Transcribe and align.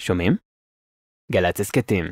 שומעים? 0.00 0.36
גל"צ 1.32 1.60
הסכתים. 1.60 2.04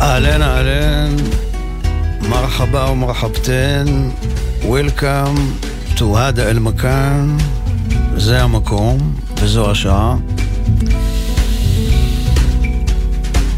אהלן 0.00 0.42
אהלן, 0.42 1.16
מרחבה 2.30 2.90
ומרחבתן, 2.90 3.84
Welcome 4.62 5.66
to 5.98 6.04
הדה 6.16 6.50
אל 6.50 6.58
מקאן, 6.58 7.36
זה 8.16 8.42
המקום 8.42 8.98
וזו 9.36 9.70
השעה. 9.70 10.16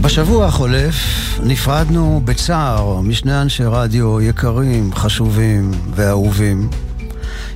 בשבוע 0.01 0.47
החולף 0.47 0.95
נפרדנו 1.43 2.21
בצער 2.25 3.01
משני 3.01 3.41
אנשי 3.41 3.65
רדיו 3.65 4.21
יקרים, 4.21 4.95
חשובים 4.95 5.71
ואהובים, 5.95 6.69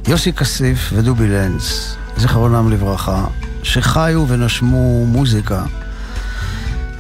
יוסי 0.09 0.33
כסיף 0.33 0.93
ודובי 0.93 1.29
לנץ, 1.29 1.97
זיכרונם 2.17 2.71
לברכה, 2.71 3.25
שחיו 3.63 4.25
ונשמו 4.29 5.07
מוזיקה. 5.07 5.65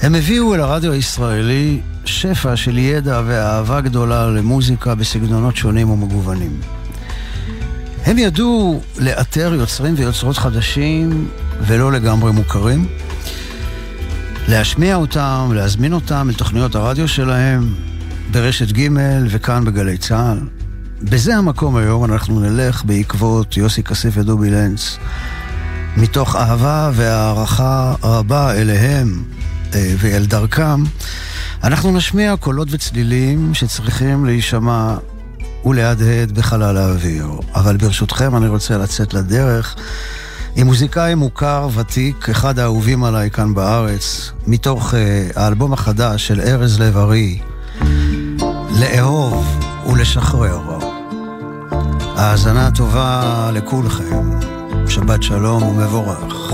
הם 0.03 0.15
הביאו 0.15 0.55
אל 0.55 0.61
הרדיו 0.61 0.93
הישראלי 0.93 1.80
שפע 2.05 2.57
של 2.57 2.79
ידע 2.79 3.23
ואהבה 3.27 3.80
גדולה 3.80 4.27
למוזיקה 4.27 4.95
בסגנונות 4.95 5.57
שונים 5.57 5.91
ומגוונים. 5.91 6.61
הם 8.07 8.19
ידעו 8.19 8.80
לאתר 8.99 9.55
יוצרים 9.55 9.95
ויוצרות 9.97 10.37
חדשים 10.37 11.29
ולא 11.61 11.93
לגמרי 11.93 12.33
מוכרים, 12.33 12.87
להשמיע 14.49 14.97
אותם, 14.97 15.51
להזמין 15.55 15.93
אותם 15.93 16.29
לתוכניות 16.30 16.74
הרדיו 16.74 17.09
שלהם 17.09 17.74
ברשת 18.30 18.73
ג' 18.73 18.88
וכאן 19.30 19.65
בגלי 19.65 19.99
צה"ל. 19.99 20.38
בזה 21.02 21.37
המקום 21.37 21.77
היום 21.77 22.05
אנחנו 22.05 22.41
נלך 22.41 22.85
בעקבות 22.85 23.57
יוסי 23.57 23.82
כסיף 23.82 24.15
ודובי 24.16 24.51
לנץ, 24.51 24.99
מתוך 25.97 26.37
אהבה 26.37 26.91
והערכה 26.95 27.95
רבה 28.02 28.55
אליהם 28.55 29.24
אה, 29.74 29.95
ואל 29.99 30.27
דרכם, 30.27 30.82
אנחנו 31.65 31.97
נשמיע 31.97 32.37
קולות 32.37 32.69
וצלילים 32.71 33.54
שצריכים 33.54 34.25
להישמע 34.25 34.95
ולהדהד 35.65 36.32
בחלל 36.32 36.77
האוויר. 36.77 37.29
אבל 37.54 37.77
ברשותכם 37.77 38.37
אני 38.37 38.49
רוצה 38.49 38.79
לצאת 38.79 39.15
לדרך 39.15 39.77
עם 40.56 40.66
מוזיקאי 40.66 41.15
מוכר, 41.15 41.68
ותיק, 41.74 42.29
אחד 42.29 42.59
האהובים 42.59 43.04
עליי 43.04 43.30
כאן 43.30 43.54
בארץ, 43.54 44.32
מתוך 44.46 44.95
uh, 44.95 44.96
האלבום 45.38 45.73
החדש 45.73 46.26
של 46.26 46.40
ארז 46.40 46.80
לב-ארי, 46.80 47.38
לאהוב 48.80 49.65
ולשחרר. 49.87 50.60
האזנה 52.16 52.70
טובה 52.70 53.51
לכולכם, 53.52 54.30
שבת 54.88 55.23
שלום 55.23 55.62
ומבורך. 55.62 56.52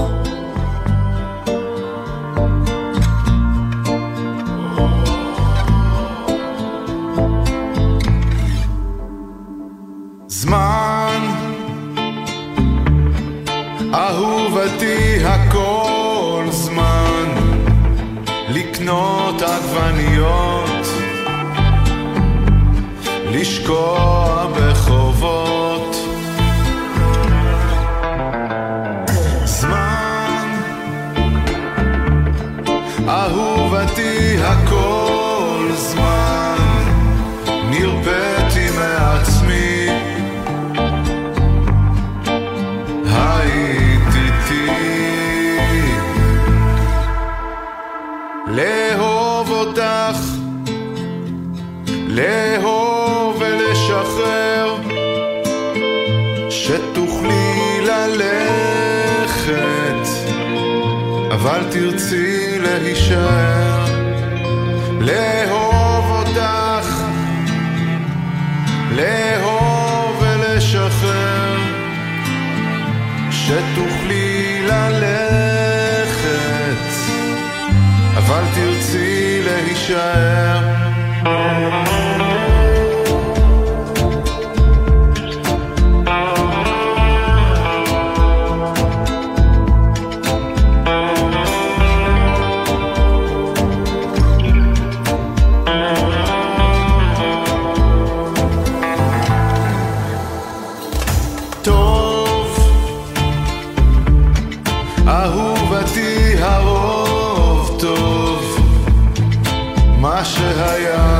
מה 110.56 111.15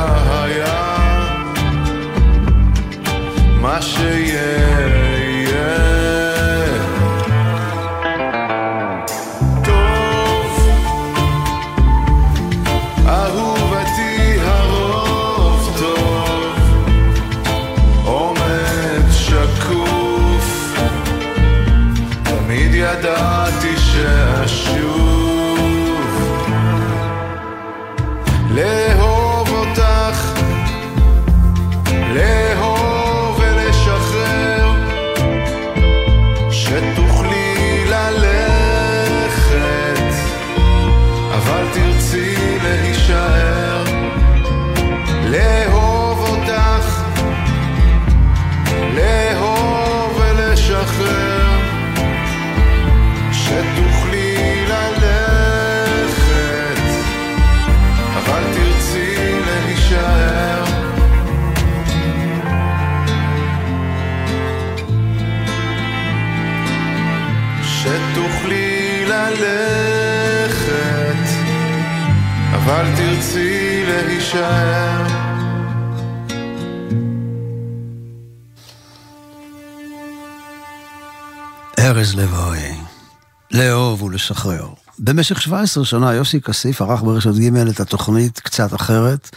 במשך 85.16 85.42
17 85.42 85.84
שנה 85.84 86.15
יוסי 86.15 86.41
כסיף 86.41 86.83
ערך 86.83 87.03
ברשת 87.03 87.34
ג' 87.34 87.57
את 87.57 87.80
התוכנית 87.80 88.41
קצת 88.41 88.74
אחרת, 88.74 89.30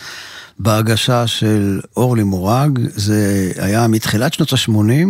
בהגשה 0.60 1.28
של 1.28 1.80
אורלי 1.98 2.24
מורג, 2.24 2.80
זה 2.96 3.52
היה 3.58 3.88
מתחילת 3.88 4.34
שנות 4.34 4.54
ה-80, 4.54 5.08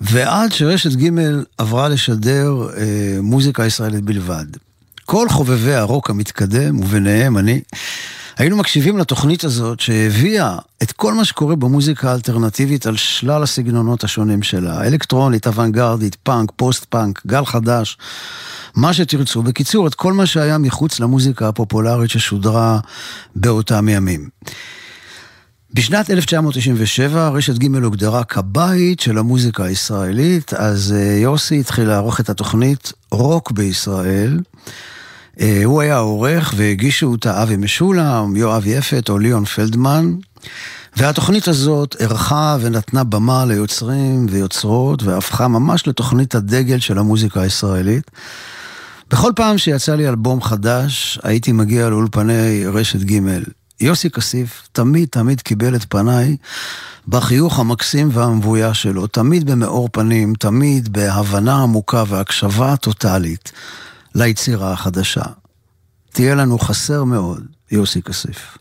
ועד 0.00 0.52
שרשת 0.52 0.90
ג' 0.90 1.10
עברה 1.58 1.88
לשדר 1.88 2.68
אה, 2.76 3.18
מוזיקה 3.22 3.66
ישראלית 3.66 4.04
בלבד. 4.04 4.44
כל 5.04 5.28
חובבי 5.28 5.74
הרוק 5.74 6.10
המתקדם, 6.10 6.80
וביניהם 6.80 7.38
אני, 7.38 7.60
היינו 8.36 8.56
מקשיבים 8.56 8.98
לתוכנית 8.98 9.44
הזאת 9.44 9.80
שהביאה 9.80 10.58
את 10.82 10.92
כל 10.92 11.14
מה 11.14 11.24
שקורה 11.24 11.56
במוזיקה 11.56 12.10
האלטרנטיבית 12.10 12.86
על 12.86 12.96
שלל 12.96 13.42
הסגנונות 13.42 14.04
השונים 14.04 14.42
שלה. 14.42 14.86
אלקטרונית, 14.86 15.46
אוונגרדית, 15.46 16.14
פאנק, 16.14 16.52
פוסט-פאנק, 16.56 17.22
גל 17.26 17.44
חדש, 17.44 17.98
מה 18.74 18.92
שתרצו. 18.92 19.42
בקיצור, 19.42 19.86
את 19.86 19.94
כל 19.94 20.12
מה 20.12 20.26
שהיה 20.26 20.58
מחוץ 20.58 21.00
למוזיקה 21.00 21.48
הפופולרית 21.48 22.10
ששודרה 22.10 22.80
באותם 23.36 23.88
ימים. 23.88 24.28
בשנת 25.74 26.10
1997 26.10 27.28
רשת 27.28 27.58
ג' 27.58 27.76
הוגדרה 27.84 28.24
כבית 28.24 29.00
של 29.00 29.18
המוזיקה 29.18 29.64
הישראלית, 29.64 30.54
אז 30.54 30.94
אה, 30.96 31.18
יוסי 31.18 31.60
התחיל 31.60 31.88
לערוך 31.88 32.20
את 32.20 32.30
התוכנית 32.30 32.92
רוק 33.10 33.52
בישראל. 33.52 34.38
אה, 35.40 35.60
הוא 35.64 35.80
היה 35.80 35.96
העורך 35.96 36.54
והגישו 36.56 37.06
אותה 37.06 37.42
אבי 37.42 37.56
משולם, 37.56 38.36
יואב 38.36 38.66
יפת 38.66 39.08
או 39.08 39.18
ליאון 39.18 39.44
פלדמן. 39.44 40.14
והתוכנית 40.96 41.48
הזאת 41.48 41.96
ערכה 41.98 42.56
ונתנה 42.60 43.04
במה 43.04 43.44
ליוצרים 43.44 44.26
ויוצרות 44.30 45.02
והפכה 45.02 45.48
ממש 45.48 45.86
לתוכנית 45.86 46.34
הדגל 46.34 46.78
של 46.78 46.98
המוזיקה 46.98 47.40
הישראלית. 47.42 48.10
בכל 49.10 49.32
פעם 49.36 49.58
שיצא 49.58 49.94
לי 49.94 50.08
אלבום 50.08 50.42
חדש, 50.42 51.18
הייתי 51.22 51.52
מגיע 51.52 51.88
לאולפני 51.88 52.66
רשת 52.66 53.00
ג'. 53.00 53.20
יוסי 53.80 54.10
כסיף 54.10 54.68
תמיד 54.72 55.08
תמיד 55.08 55.40
קיבל 55.40 55.76
את 55.76 55.84
פניי 55.88 56.36
בחיוך 57.08 57.58
המקסים 57.58 58.08
והמבויש 58.12 58.82
שלו, 58.82 59.06
תמיד 59.06 59.50
במאור 59.50 59.88
פנים, 59.92 60.34
תמיד 60.34 60.92
בהבנה 60.92 61.62
עמוקה 61.62 62.04
והקשבה 62.08 62.76
טוטאלית. 62.76 63.52
ליצירה 64.14 64.72
החדשה. 64.72 65.22
תהיה 66.12 66.34
לנו 66.34 66.58
חסר 66.58 67.04
מאוד, 67.04 67.46
יוסי 67.70 68.02
כסיף. 68.02 68.58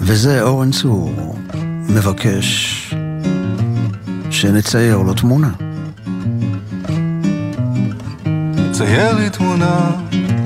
וזה 0.00 0.42
אורן 0.42 0.70
צור 0.70 1.36
מבקש 1.88 2.94
שנצייר 4.30 4.98
לו 4.98 5.14
תמונה. 5.14 5.52
צייר 8.72 9.14
לי 9.14 9.30
תמונה 9.30 9.90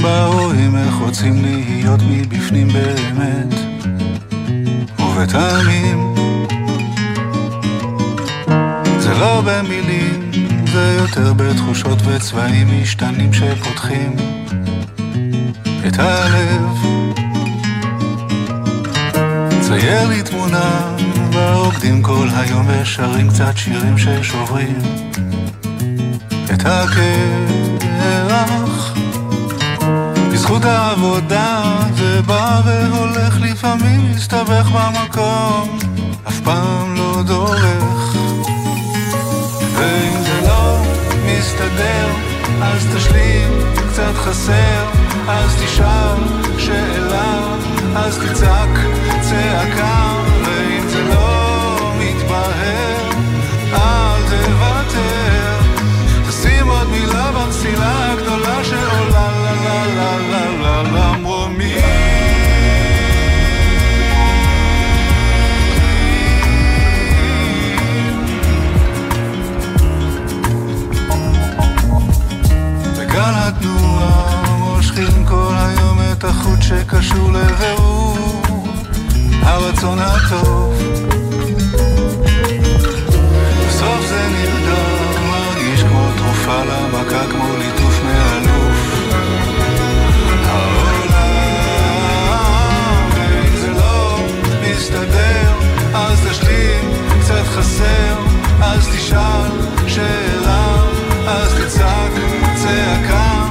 בה 0.03 0.27
רואים 0.27 0.77
איך 0.77 0.95
רוצים 0.95 1.45
להיות 1.45 2.01
מבפנים 2.11 2.69
באמת 2.69 3.55
ובטעמים 4.99 6.15
זה 8.99 9.15
לא 9.15 9.43
במילים 9.47 10.48
זה 10.73 10.97
יותר 11.01 11.33
בתחושות 11.33 11.99
וצבעים 12.05 12.83
משתנים 12.83 13.33
שפותחים 13.33 14.17
את 15.87 15.99
הלב. 15.99 16.79
צייר 19.61 20.09
לי 20.09 20.23
תמונה 20.23 20.97
בה 21.33 21.71
כל 22.03 22.29
היום 22.37 22.67
ושרים 22.69 23.29
קצת 23.29 23.57
שירים 23.57 23.99
ששוברים 23.99 24.79
את 26.45 26.61
הקרח. 26.67 27.99
בזכות 30.33 30.65
העבודה 30.65 31.63
זה 31.97 32.23
בא 32.23 32.61
והולך 32.65 33.41
לפעמים 33.41 34.13
מסתבך 34.13 34.67
במקום 34.67 35.79
אף 36.29 36.41
פעם 36.41 36.95
לא 36.95 37.23
דורך 37.27 37.78
מסתדר, 41.79 42.09
אז 42.63 42.87
תשלים, 42.97 43.53
קצת 43.91 44.15
חסר, 44.15 44.85
אז 45.29 45.63
תשאל 45.65 46.17
שאלה, 46.59 47.41
אז 47.97 48.19
תצעק 48.19 48.79
צעקה, 49.21 50.15
ואם 50.45 50.89
זה 50.89 51.03
לא 51.05 51.93
מתבהר, 51.99 53.11
אל 53.73 54.23
תוותר. 54.29 55.59
תשים 56.29 56.69
עוד 56.69 56.89
מילה 56.89 57.31
במסילה 57.33 58.08
גל 73.61 73.69
התנועה 73.69 74.43
מושכים 74.59 75.25
כל 75.25 75.55
היום 75.57 75.99
את 76.13 76.25
החוט 76.25 76.63
שקשור 76.63 77.33
לבירור 77.33 78.43
הרצון 79.43 79.99
הטוב. 79.99 80.83
בסוף 83.69 84.07
זה 84.09 84.29
נרדם, 84.33 85.29
מרגיש 85.31 85.83
כמו 85.83 86.09
תרופה 86.17 86.65
למכה, 86.65 87.27
כמו 87.31 87.57
ליטוף 87.59 88.01
מאלוף 88.05 88.79
העולם, 90.47 91.19
ואם 93.15 93.57
זה 93.57 93.71
לא 93.71 94.19
מסתדר, 94.63 95.53
אז 95.95 96.21
תשלים, 96.31 96.91
קצת 97.21 97.45
חסר, 97.47 98.17
אז 98.61 98.89
תשאל 98.89 99.51
שאלה, 99.87 100.77
אז 101.27 101.55
תצעק 101.55 102.13
צעקה, 102.55 103.48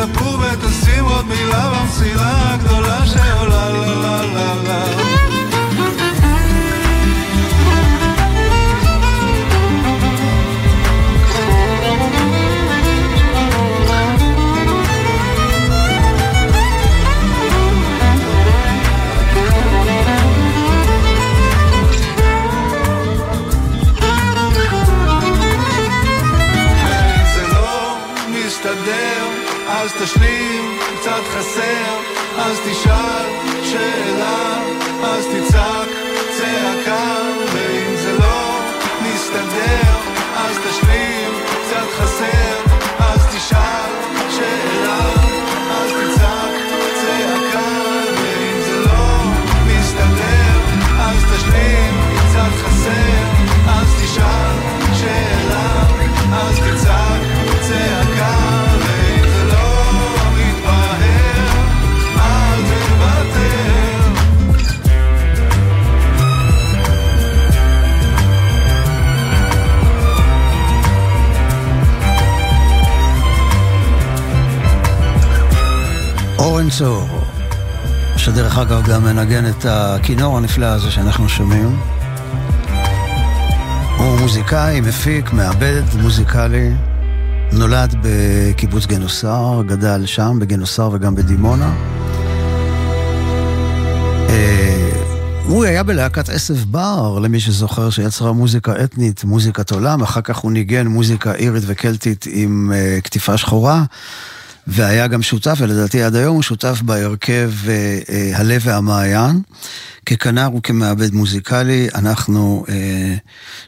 הפור 0.00 0.38
ותשים 0.40 1.04
עוד 1.04 1.26
מילה 1.26 1.70
במסילה 1.70 2.54
הגדולה 2.54 3.06
שעולה 3.06 3.68
לה 3.68 3.94
לה 3.94 4.22
לה 4.22 4.54
לה. 4.64 4.84
לא 27.52 27.96
מסתדר, 28.28 29.27
אז 29.70 29.92
תשלים, 29.92 30.78
קצת 31.00 31.22
חסר, 31.34 32.00
אז 32.38 32.60
תשאל 32.60 33.26
שאלה, 33.64 34.58
אז 35.04 35.26
תצעק 35.26 35.88
צעקה, 36.38 37.16
ואם 37.52 37.96
זה 37.96 38.18
לא 38.18 38.60
מסתדר, 39.02 39.92
אז 40.36 40.58
תשלים, 40.58 41.30
קצת 41.44 41.86
חסר, 41.98 42.74
אז 42.98 43.26
תשאל 43.36 44.17
צור, 76.70 77.08
שדרך 78.16 78.58
אגב 78.58 78.88
גם 78.88 79.04
מנגן 79.04 79.46
את 79.46 79.66
הכינור 79.68 80.36
הנפלא 80.36 80.66
הזה 80.66 80.90
שאנחנו 80.90 81.28
שומעים. 81.28 81.78
הוא 83.98 84.18
מוזיקאי, 84.20 84.80
מפיק, 84.80 85.32
מעבד, 85.32 85.82
מוזיקלי. 86.02 86.70
נולד 87.52 87.94
בקיבוץ 88.02 88.86
גנוסר, 88.86 89.62
גדל 89.66 90.06
שם, 90.06 90.38
בגנוסר 90.40 90.90
וגם 90.92 91.14
בדימונה. 91.14 91.74
אה, 94.28 94.90
הוא 95.46 95.64
היה 95.64 95.82
בלהקת 95.82 96.28
עשב 96.28 96.54
בר, 96.54 97.18
למי 97.18 97.40
שזוכר, 97.40 97.90
שיצרה 97.90 98.32
מוזיקה 98.32 98.84
אתנית, 98.84 99.24
מוזיקת 99.24 99.70
עולם, 99.70 100.02
אחר 100.02 100.20
כך 100.20 100.36
הוא 100.36 100.52
ניגן 100.52 100.86
מוזיקה 100.86 101.34
אירית 101.34 101.62
וקלטית 101.66 102.24
עם 102.30 102.72
uh, 102.72 103.00
כתיפה 103.00 103.36
שחורה, 103.36 103.84
והיה 104.68 105.06
גם 105.06 105.22
שותף, 105.22 105.58
ולדעתי 105.58 106.02
עד 106.02 106.14
היום 106.14 106.34
הוא 106.34 106.42
שותף 106.42 106.82
בהרכב 106.82 107.52
uh, 107.64 107.68
uh, 108.06 108.38
הלב 108.38 108.62
והמעיין. 108.64 109.40
ככנר 110.06 110.48
וכמעבד 110.56 111.14
מוזיקלי, 111.14 111.88
אנחנו 111.94 112.64
uh, 112.66 112.70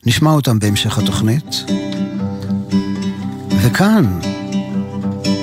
נשמע 0.07 0.31
אותם 0.31 0.59
בהמשך 0.59 0.99
התוכנית. 0.99 1.65
וכאן, 3.63 4.19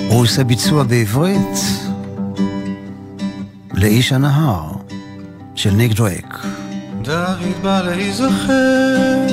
הוא 0.08 0.22
עושה 0.22 0.44
ביצוע 0.44 0.82
בעברית 0.82 1.58
לאיש 3.74 4.12
הנהר. 4.12 4.78
של 5.58 5.70
ניק 5.70 5.92
דרייק. 5.92 6.38
דוד 7.02 7.62
בא 7.62 7.82
להיזכר, 7.82 9.26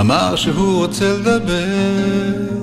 אמר 0.00 0.36
שהוא 0.36 0.84
רוצה 0.84 1.12
לדבר 1.12 2.59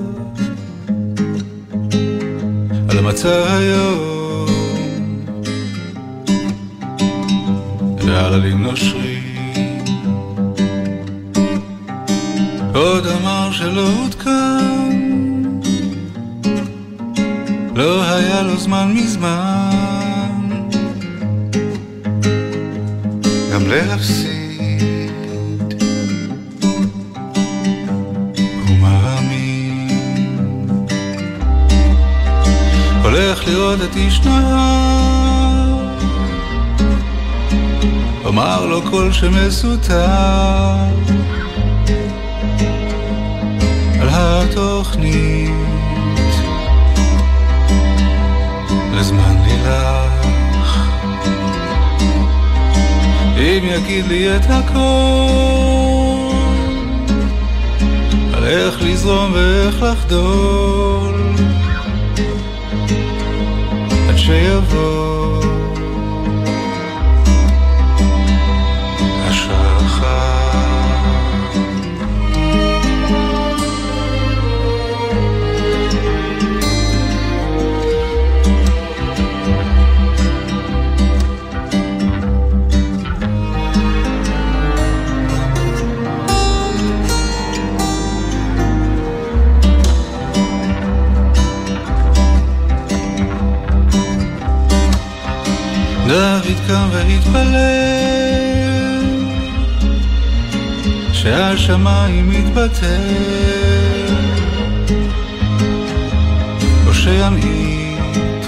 המצב 3.08 3.44
היום 3.48 4.46
ועל 7.98 8.34
עלים 8.34 8.62
נושרים. 8.62 9.22
עוד 12.74 13.06
אמר 13.06 13.52
שלא 13.52 13.88
עודכן, 14.02 15.42
לא 17.74 18.02
היה 18.02 18.42
לו 18.42 18.56
זמן 18.56 18.92
מזמן 18.94 20.48
גם 23.52 23.66
להפסיד. 23.68 24.37
לראות 33.48 33.78
את 33.80 33.96
נהר, 34.24 35.88
אמר 38.28 38.66
לו 38.66 38.82
כל 38.82 39.12
שמסותר 39.12 40.06
על 44.00 44.08
התוכנית. 44.10 45.68
לזמן 48.98 49.36
לילך. 49.44 50.28
אם 53.36 53.64
יגיד 53.64 54.06
לי 54.06 54.36
את 54.36 54.44
הכל 54.48 54.78
על 58.34 58.44
איך 58.44 58.82
לזרום 58.82 59.32
ואיך 59.32 59.82
לחדול 59.82 61.27
עד 64.30 65.17
דוד 96.08 96.58
קם 96.68 96.88
והתפלל 96.92 97.58
שהשמיים 101.12 102.30
מתבטל 102.30 104.06
או 106.86 106.94
שימעיט 106.94 108.44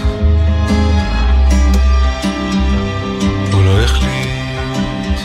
הוא 3.52 3.64
לא 3.64 3.81
החליט 3.81 5.21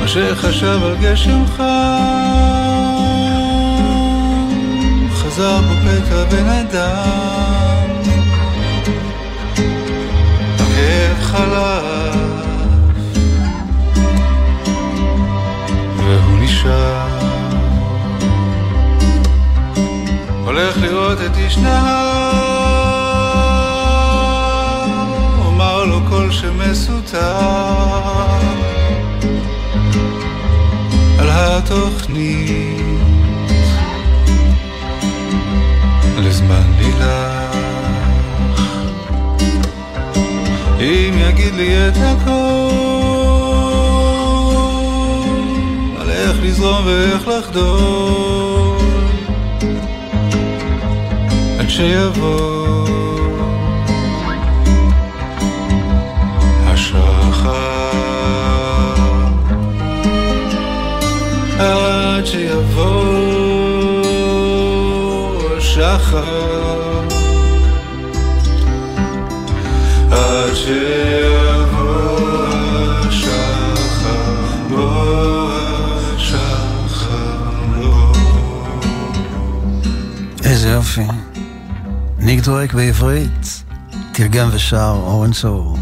מה 0.00 0.08
שחשב 0.08 0.80
על 0.84 0.96
גשם 1.00 1.44
חם 1.56 1.62
חזר 5.14 5.60
בו 5.60 5.74
פתע 5.74 6.24
בן 6.24 6.48
אדם 6.48 7.41
חלף 11.32 12.16
והוא 15.96 16.38
נשאר. 16.38 17.08
הולך 20.44 20.76
לראות 20.78 21.18
את 21.26 21.36
איש 21.36 21.58
אומר 25.46 25.84
לו 25.84 26.00
כל 26.08 26.30
שמסותר 26.30 27.36
על 31.18 31.28
התוכנית. 31.30 32.82
לזמן 36.18 36.72
לילה 36.78 37.31
אם 40.82 41.18
יגיד 41.18 41.54
לי 41.54 41.88
את 41.88 41.94
הכל 41.96 42.32
על 46.00 46.10
איך 46.10 46.36
לזרום 46.42 46.86
ואיך 46.86 47.28
לחדור. 47.28 48.78
עד 51.58 51.68
שיבוא 51.68 52.86
השחר. 56.66 57.62
עד 61.58 62.26
שיבוא 62.26 63.02
השחר 65.56 66.81
איזה 80.44 80.68
יופי. 80.68 81.00
ניק 82.18 82.44
דורק 82.44 82.74
בעברית, 82.74 83.62
תרגם 84.12 84.48
ושר 84.52 84.94
אורן 84.96 85.32
צור. 85.32 85.78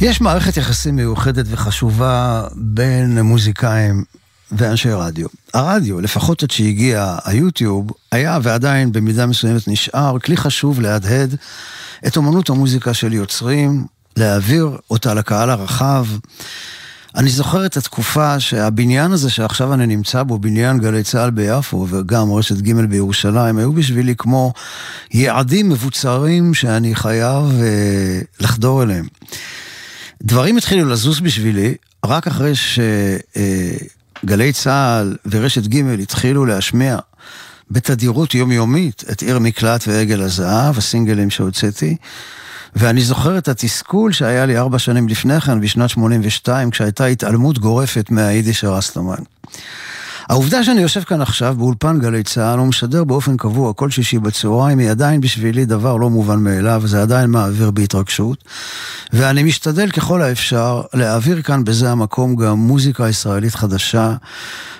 יש 0.00 0.20
מערכת 0.20 0.56
יחסים 0.56 0.96
מיוחדת 0.96 1.46
וחשובה 1.48 2.44
בין 2.54 3.20
מוזיקאים 3.20 4.04
ואנשי 4.52 4.90
רדיו. 4.90 5.41
הרדיו, 5.54 6.00
לפחות 6.00 6.42
עד 6.42 6.50
שהגיע 6.50 7.16
היוטיוב, 7.24 7.90
היה 8.12 8.38
ועדיין 8.42 8.92
במידה 8.92 9.26
מסוימת 9.26 9.68
נשאר 9.68 10.18
כלי 10.18 10.36
חשוב 10.36 10.80
להדהד 10.80 11.34
את 12.06 12.18
אמנות 12.18 12.50
המוזיקה 12.50 12.94
של 12.94 13.12
יוצרים, 13.12 13.84
להעביר 14.16 14.76
אותה 14.90 15.14
לקהל 15.14 15.50
הרחב. 15.50 16.06
אני 17.16 17.30
זוכר 17.30 17.66
את 17.66 17.76
התקופה 17.76 18.40
שהבניין 18.40 19.12
הזה 19.12 19.30
שעכשיו 19.30 19.74
אני 19.74 19.86
נמצא 19.86 20.22
בו, 20.22 20.38
בניין 20.38 20.78
גלי 20.78 21.02
צה"ל 21.02 21.30
ביפו 21.30 21.86
וגם 21.90 22.32
רשת 22.32 22.56
ג' 22.56 22.80
בירושלים, 22.80 23.58
היו 23.58 23.72
בשבילי 23.72 24.14
כמו 24.18 24.52
יעדים 25.10 25.68
מבוצרים 25.68 26.54
שאני 26.54 26.94
חייב 26.94 27.44
אה, 27.62 28.20
לחדור 28.40 28.82
אליהם. 28.82 29.06
דברים 30.22 30.56
התחילו 30.56 30.88
לזוז 30.88 31.20
בשבילי 31.20 31.74
רק 32.04 32.26
אחרי 32.26 32.54
ש... 32.54 32.78
אה, 33.36 33.76
גלי 34.24 34.52
צה"ל 34.52 35.16
ורשת 35.30 35.66
ג' 35.66 36.00
התחילו 36.00 36.44
להשמיע 36.44 36.98
בתדירות 37.70 38.34
יומיומית 38.34 39.04
את 39.12 39.22
עיר 39.22 39.38
מקלט 39.38 39.84
ועגל 39.88 40.22
הזהב, 40.22 40.78
הסינגלים 40.78 41.30
שהוצאתי. 41.30 41.96
ואני 42.76 43.02
זוכר 43.02 43.38
את 43.38 43.48
התסכול 43.48 44.12
שהיה 44.12 44.46
לי 44.46 44.58
ארבע 44.58 44.78
שנים 44.78 45.08
לפני 45.08 45.40
כן, 45.40 45.60
בשנת 45.60 45.90
82, 45.90 46.70
כשהייתה 46.70 47.06
התעלמות 47.06 47.58
גורפת 47.58 48.10
מהיידיש 48.10 48.64
הרסטומן. 48.64 49.22
העובדה 50.28 50.64
שאני 50.64 50.80
יושב 50.80 51.02
כאן 51.02 51.20
עכשיו 51.20 51.54
באולפן 51.58 51.98
גלי 51.98 52.22
צה"ל 52.22 52.60
ומשדר 52.60 53.04
באופן 53.04 53.36
קבוע 53.36 53.72
כל 53.72 53.90
שישי 53.90 54.18
בצהריים 54.18 54.78
היא 54.78 54.90
עדיין 54.90 55.20
בשבילי 55.20 55.64
דבר 55.64 55.96
לא 55.96 56.10
מובן 56.10 56.38
מאליו, 56.38 56.82
זה 56.84 57.02
עדיין 57.02 57.30
מעביר 57.30 57.70
בהתרגשות. 57.70 58.44
ואני 59.12 59.42
משתדל 59.42 59.90
ככל 59.90 60.22
האפשר 60.22 60.82
להעביר 60.94 61.42
כאן 61.42 61.64
בזה 61.64 61.90
המקום 61.90 62.36
גם 62.36 62.58
מוזיקה 62.58 63.08
ישראלית 63.08 63.54
חדשה, 63.54 64.14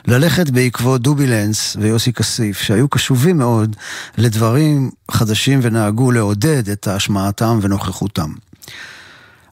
ללכת 0.06 0.50
בעקבות 0.50 1.02
דובי 1.02 1.26
לנס 1.26 1.76
ויוסי 1.80 2.12
כסיף, 2.12 2.58
שהיו 2.60 2.88
קשובים 2.88 3.38
מאוד 3.38 3.76
לדברים 4.18 4.90
חדשים 5.10 5.60
ונהגו 5.62 6.10
לעודד 6.10 6.68
את 6.68 6.88
השמעתם 6.88 7.58
ונוכחותם. 7.62 8.32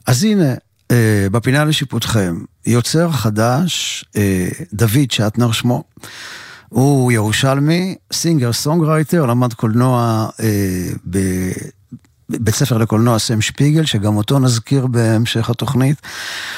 אז 0.07 0.23
הנה, 0.23 0.53
בפינה 1.31 1.65
לשיפוטכם, 1.65 2.35
יוצר 2.65 3.11
חדש, 3.11 4.05
אה, 4.15 4.47
דוד 4.73 5.11
שטנר 5.11 5.51
שמו. 5.51 5.83
הוא 6.69 7.11
ירושלמי, 7.11 7.95
singer 8.13 8.53
songwriter, 8.53 9.25
למד 9.25 9.53
קולנוע 9.53 10.27
אה, 10.39 10.89
בבית 12.29 12.55
ספר 12.55 12.77
לקולנוע 12.77 13.19
סם 13.19 13.41
שפיגל, 13.41 13.85
שגם 13.85 14.17
אותו 14.17 14.39
נזכיר 14.39 14.87
בהמשך 14.87 15.49
התוכנית. 15.49 16.01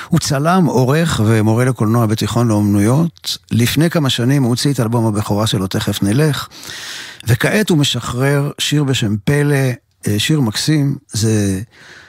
הוא 0.10 0.20
צלם, 0.20 0.66
עורך 0.66 1.22
ומורה 1.25 1.66
לקולנוע 1.66 2.06
בתיכון 2.06 2.48
לאומנויות. 2.48 3.38
לפני 3.52 3.90
כמה 3.90 4.10
שנים 4.10 4.44
הוא 4.44 4.50
הוציא 4.50 4.74
את 4.74 4.80
אלבום 4.80 5.06
הבכורה 5.06 5.48
שלו, 5.48 5.68
תכף 5.68 6.04
נלך. 6.04 6.48
וכעת 7.28 7.70
הוא 7.70 7.78
משחרר 7.78 8.52
שיר 8.60 8.84
בשם 8.84 9.16
פלא, 9.24 9.56
אה, 10.08 10.20
שיר 10.20 10.42
מקסים, 10.42 10.96
זה 11.12 11.62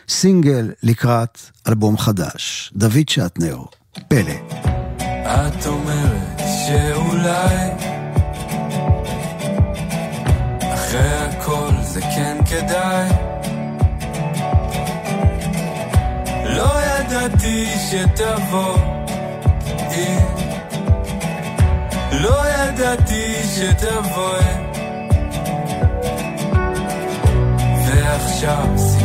סינגל 0.09 0.73
לקראת 0.83 1.39
אלבום 1.69 1.99
חדש. 1.99 2.73
דוד 2.77 3.09
שטנר, 3.09 3.59
פלא. 4.09 4.35
את 5.25 5.67
אומרת 5.67 6.39
שאולי 6.67 7.71
אחרי 10.75 11.15
הכל 11.15 11.71
זה 11.83 12.01
כן 12.01 12.37
כדאי 12.51 13.09
לא 16.45 16.73
ידעתי 16.83 17.67
שתבואי 17.91 19.25
לא 22.13 22.43
ידעתי 22.49 23.35
שתבואי 23.45 24.55
ועכשיו 27.87 28.67
סיבוב 28.77 29.04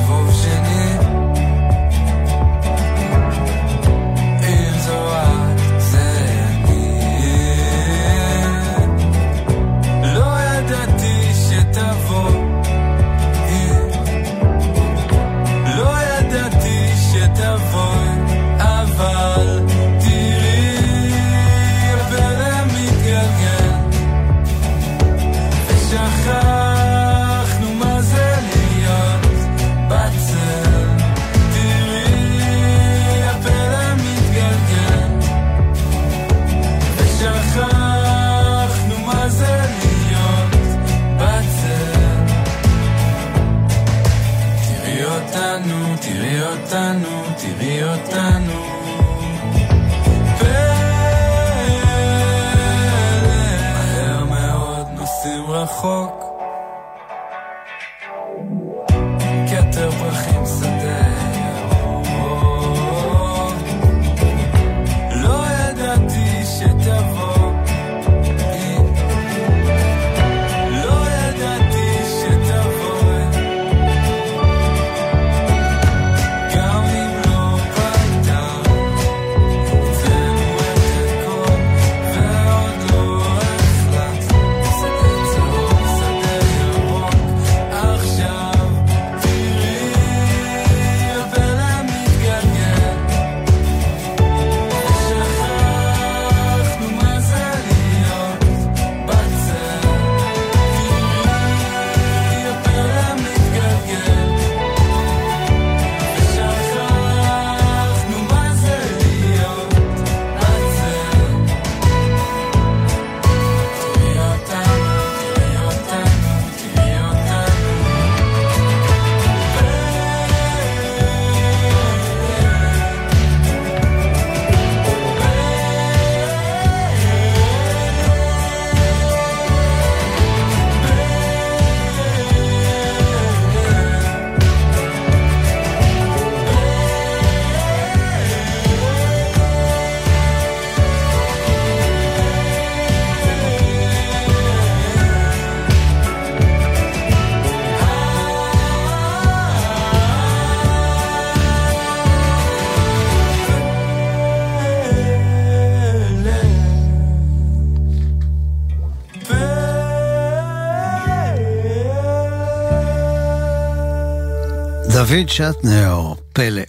דוד 165.10 165.30
שטנר, 165.30 166.14
פלא. 166.34 166.62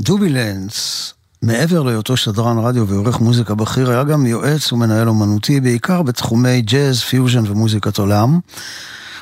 דובי 0.00 0.28
לנץ, 0.28 1.12
מעבר 1.42 1.82
להיותו 1.82 2.16
שדרן 2.16 2.58
רדיו 2.58 2.88
ועורך 2.88 3.20
מוזיקה 3.20 3.54
בכיר, 3.54 3.90
היה 3.90 4.04
גם 4.04 4.26
יועץ 4.26 4.72
ומנהל 4.72 5.08
אומנותי, 5.08 5.60
בעיקר 5.60 6.02
בתחומי 6.02 6.62
ג'אז, 6.62 7.00
פיוז'ן 7.00 7.44
ומוזיקת 7.46 7.98
עולם. 7.98 8.38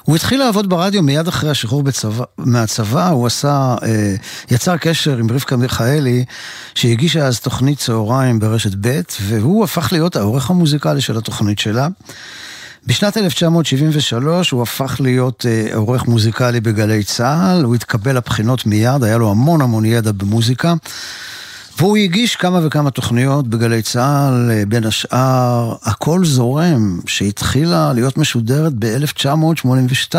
הוא 0.02 0.16
התחיל 0.16 0.38
לעבוד 0.38 0.68
ברדיו 0.68 1.02
מיד 1.02 1.28
אחרי 1.28 1.50
השחרור 1.50 1.82
בצבא, 1.82 2.24
מהצבא, 2.38 3.08
הוא 3.08 3.26
עשה, 3.26 3.76
אה, 3.82 4.14
יצר 4.50 4.76
קשר 4.76 5.16
עם 5.16 5.30
רבקה 5.30 5.56
מיכאלי, 5.56 6.24
שהגישה 6.74 7.26
אז 7.26 7.40
תוכנית 7.40 7.78
צהריים 7.78 8.38
ברשת 8.38 8.74
ב', 8.80 9.00
והוא 9.20 9.64
הפך 9.64 9.88
להיות 9.92 10.16
העורך 10.16 10.50
המוזיקלי 10.50 11.00
של 11.00 11.18
התוכנית 11.18 11.58
שלה. 11.58 11.88
בשנת 12.86 13.16
1973 13.16 14.50
הוא 14.50 14.62
הפך 14.62 14.96
להיות 15.00 15.46
אה, 15.48 15.76
עורך 15.76 16.06
מוזיקלי 16.06 16.60
בגלי 16.60 17.04
צה"ל, 17.04 17.64
הוא 17.64 17.74
התקבל 17.74 18.16
לבחינות 18.16 18.66
מיד, 18.66 19.04
היה 19.04 19.18
לו 19.18 19.30
המון 19.30 19.60
המון 19.60 19.84
ידע 19.84 20.12
במוזיקה. 20.12 20.74
והוא 21.78 21.96
הגיש 21.96 22.36
כמה 22.36 22.66
וכמה 22.66 22.90
תוכניות 22.90 23.48
בגלי 23.48 23.82
צה"ל, 23.82 24.50
אה, 24.50 24.62
בין 24.68 24.84
השאר 24.84 25.76
הכל 25.82 26.24
זורם, 26.24 27.00
שהתחילה 27.06 27.92
להיות 27.92 28.18
משודרת 28.18 28.72
ב-1982, 28.78 30.14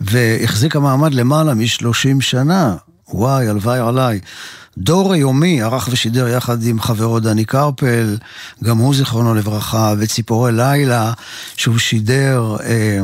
והחזיקה 0.00 0.80
מעמד 0.80 1.14
למעלה 1.14 1.54
מ-30 1.54 2.20
שנה. 2.20 2.76
וואי, 3.08 3.48
הלוואי 3.48 3.78
עליי. 3.78 4.20
דור 4.78 5.12
היומי 5.12 5.62
ערך 5.62 5.88
ושידר 5.92 6.28
יחד 6.28 6.62
עם 6.62 6.80
חברו 6.80 7.20
דני 7.20 7.44
קרפל, 7.44 8.16
גם 8.64 8.78
הוא 8.78 8.94
זיכרונו 8.94 9.34
לברכה, 9.34 9.94
וציפורי 9.98 10.52
לילה, 10.52 11.12
שהוא 11.56 11.78
שידר 11.78 12.56
אה, 12.64 13.00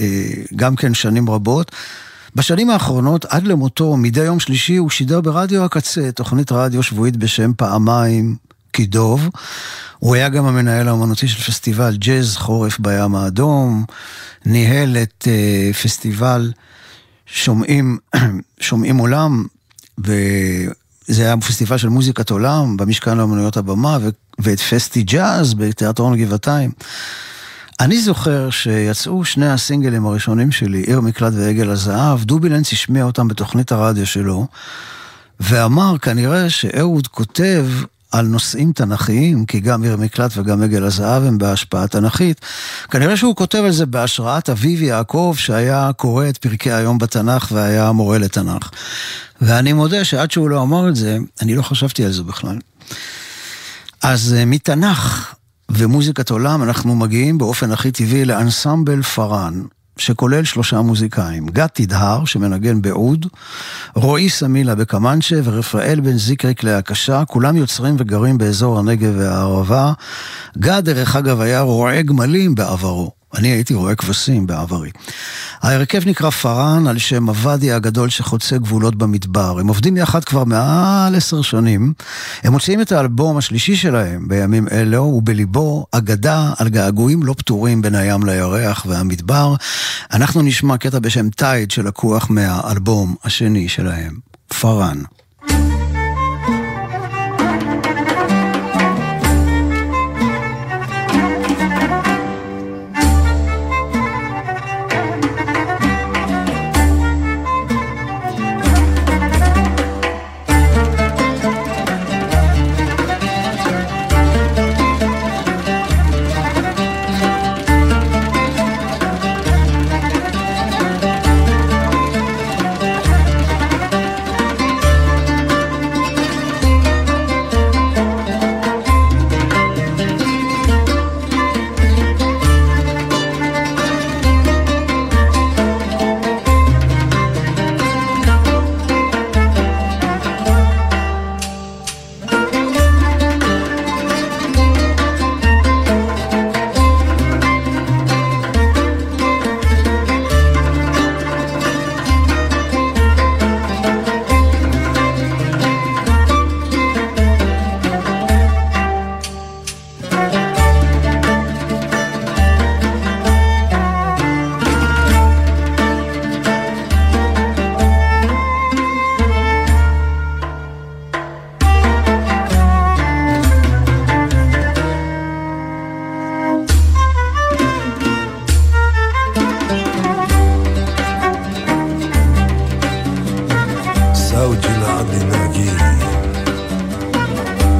אה, 0.00 0.24
גם 0.56 0.76
כן 0.76 0.94
שנים 0.94 1.30
רבות. 1.30 1.72
בשנים 2.34 2.70
האחרונות, 2.70 3.24
עד 3.24 3.46
למותו, 3.46 3.96
מדי 3.96 4.24
יום 4.24 4.40
שלישי 4.40 4.76
הוא 4.76 4.90
שידר 4.90 5.20
ברדיו 5.20 5.64
הקצה, 5.64 6.12
תוכנית 6.12 6.52
רדיו 6.52 6.82
שבועית 6.82 7.16
בשם 7.16 7.52
פעמיים 7.56 8.36
כדוב. 8.72 9.28
הוא 9.98 10.14
היה 10.14 10.28
גם 10.28 10.46
המנהל 10.46 10.88
האומנותי 10.88 11.28
של 11.28 11.42
פסטיבל 11.42 11.96
ג'אז 11.96 12.36
חורף 12.36 12.78
בים 12.78 13.14
האדום, 13.14 13.84
ניהל 14.46 14.96
את 14.96 15.28
אה, 15.30 15.70
פסטיבל 15.82 16.52
שומעים, 17.26 17.98
שומעים 18.60 18.96
עולם, 18.96 19.44
וזה 21.08 21.22
היה 21.22 21.36
פסטיבל 21.36 21.76
של 21.76 21.88
מוזיקת 21.88 22.30
עולם 22.30 22.76
במשכן 22.76 23.18
לאומנויות 23.18 23.56
הבמה, 23.56 23.98
ו- 24.00 24.08
ואת 24.38 24.60
פסטי 24.60 25.02
ג'אז 25.02 25.54
בתיאטרון 25.54 26.16
גבעתיים. 26.16 26.70
אני 27.80 28.02
זוכר 28.02 28.50
שיצאו 28.50 29.24
שני 29.24 29.48
הסינגלים 29.50 30.06
הראשונים 30.06 30.52
שלי, 30.52 30.78
עיר 30.78 31.00
מקלט 31.00 31.32
ועגל 31.36 31.70
הזהב, 31.70 32.24
דובילנס 32.24 32.72
השמיע 32.72 33.04
אותם 33.04 33.28
בתוכנית 33.28 33.72
הרדיו 33.72 34.06
שלו, 34.06 34.46
ואמר 35.40 35.98
כנראה 35.98 36.50
שאהוד 36.50 37.06
כותב 37.06 37.66
על 38.12 38.26
נושאים 38.26 38.72
תנכיים, 38.72 39.46
כי 39.46 39.60
גם 39.60 39.82
עיר 39.82 39.96
מקלט 39.96 40.30
וגם 40.36 40.62
עגל 40.62 40.84
הזהב 40.84 41.24
הם 41.24 41.38
בהשפעה 41.38 41.86
תנכית. 41.86 42.40
כנראה 42.90 43.16
שהוא 43.16 43.36
כותב 43.36 43.62
על 43.64 43.72
זה 43.72 43.86
בהשראת 43.86 44.50
אביו 44.50 44.84
יעקב, 44.84 45.34
שהיה 45.38 45.90
קורא 45.96 46.28
את 46.28 46.36
פרקי 46.36 46.72
היום 46.72 46.98
בתנ"ך 46.98 47.48
והיה 47.52 47.92
מורה 47.92 48.18
לתנ"ך. 48.18 48.70
ואני 49.40 49.72
מודה 49.72 50.04
שעד 50.04 50.30
שהוא 50.30 50.50
לא 50.50 50.62
אמר 50.62 50.88
את 50.88 50.96
זה, 50.96 51.18
אני 51.42 51.54
לא 51.54 51.62
חשבתי 51.62 52.04
על 52.04 52.12
זה 52.12 52.22
בכלל. 52.22 52.58
אז 54.02 54.34
אה, 54.38 54.44
מתנ"ך 54.44 55.34
ומוזיקת 55.70 56.30
עולם 56.30 56.62
אנחנו 56.62 56.96
מגיעים 56.96 57.38
באופן 57.38 57.72
הכי 57.72 57.92
טבעי 57.92 58.24
לאנסמבל 58.24 59.02
פארן, 59.02 59.62
שכולל 59.98 60.44
שלושה 60.44 60.80
מוזיקאים, 60.80 61.46
גת 61.46 61.70
תדהר 61.74 62.24
שמנגן 62.24 62.82
בעוד, 62.82 63.26
רועי 63.94 64.28
סמילה 64.28 64.74
בקמנצ'ה 64.74 65.40
ורפאל 65.44 66.00
בן 66.00 66.16
זיקריק 66.16 66.62
להקשה, 66.62 67.24
כולם 67.24 67.56
יוצרים 67.56 67.96
וגרים 67.98 68.38
באזור 68.38 68.78
הנגב 68.78 69.12
והערבה. 69.16 69.92
גת 70.58 70.84
דרך 70.84 71.16
אגב 71.16 71.40
היה 71.40 71.60
רועה 71.60 72.02
גמלים 72.02 72.54
בעברו. 72.54 73.15
אני 73.34 73.48
הייתי 73.48 73.74
רועה 73.74 73.94
כבשים 73.94 74.46
בעברי. 74.46 74.90
ההרכב 75.62 76.02
נקרא 76.06 76.30
פארן 76.30 76.86
על 76.86 76.98
שם 76.98 77.28
הוואדי 77.28 77.72
הגדול 77.72 78.10
שחוצה 78.10 78.58
גבולות 78.58 78.94
במדבר. 78.94 79.58
הם 79.58 79.68
עובדים 79.68 79.96
יחד 79.96 80.24
כבר 80.24 80.44
מעל 80.44 81.14
עשר 81.14 81.42
שנים. 81.42 81.92
הם 82.42 82.52
מוציאים 82.52 82.80
את 82.80 82.92
האלבום 82.92 83.36
השלישי 83.36 83.76
שלהם 83.76 84.28
בימים 84.28 84.68
אלו, 84.72 85.02
ובליבו 85.02 85.86
אגדה 85.92 86.52
על 86.58 86.68
געגועים 86.68 87.22
לא 87.22 87.34
פתורים 87.38 87.82
בין 87.82 87.94
הים 87.94 88.26
לירח 88.26 88.86
והמדבר. 88.88 89.54
אנחנו 90.12 90.42
נשמע 90.42 90.76
קטע 90.76 90.98
בשם 90.98 91.30
טייד 91.30 91.70
שלקוח 91.70 92.30
מהאלבום 92.30 93.14
השני 93.24 93.68
שלהם, 93.68 94.18
פארן. 94.60 94.98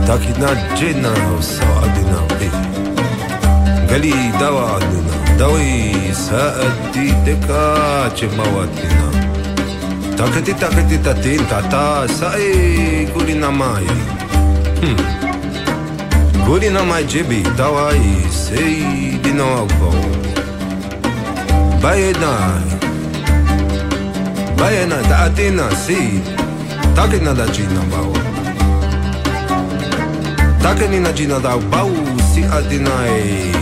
taki 0.07 0.33
na 0.41 0.51
dżina 0.77 1.13
sa 1.41 1.67
adina 1.85 2.21
bi. 2.39 2.49
Gali 3.89 4.13
dawa 4.41 4.77
adina 4.77 5.15
Dawi 5.39 6.13
sa 6.15 6.43
adi 6.67 7.13
deka 7.25 8.11
Che 8.17 8.27
mawa 8.37 8.63
adina. 8.65 9.09
Takati 10.17 10.53
takati 10.55 10.99
tatin 11.05 11.43
tata 11.51 12.09
Sa 12.09 12.29
e 12.39 13.07
guri 13.13 13.35
namai 13.35 13.87
hm. 14.83 14.97
Guri 16.47 16.69
namai 16.71 17.05
jibi 17.05 17.43
Dawa 17.59 17.93
i 17.95 18.31
se 18.31 18.57
na 18.57 19.19
dina 19.23 19.45
wako 19.45 19.91
Baye 21.83 22.13
na 22.23 22.33
Baye 24.59 24.87
na 24.87 24.99
da 25.09 25.17
adina 25.27 25.71
si 25.85 26.21
Takina 26.97 27.33
da 27.39 27.47
ba 27.47 27.83
bawa 27.91 28.26
Dacă 30.67 30.85
ni 30.85 30.99
nagina 30.99 31.39
dau 31.39 31.63
bau 31.69 31.91
si 32.33 32.43
adinai 32.59 33.55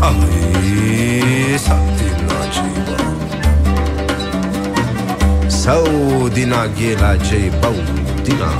Ahi 0.00 1.58
satinaji 1.64 2.68
bau 2.88 3.12
Sau 5.48 5.84
dina 6.32 6.64
gela 6.76 7.16
jei 7.16 7.52
bau 7.60 7.76
Dina, 8.24 8.50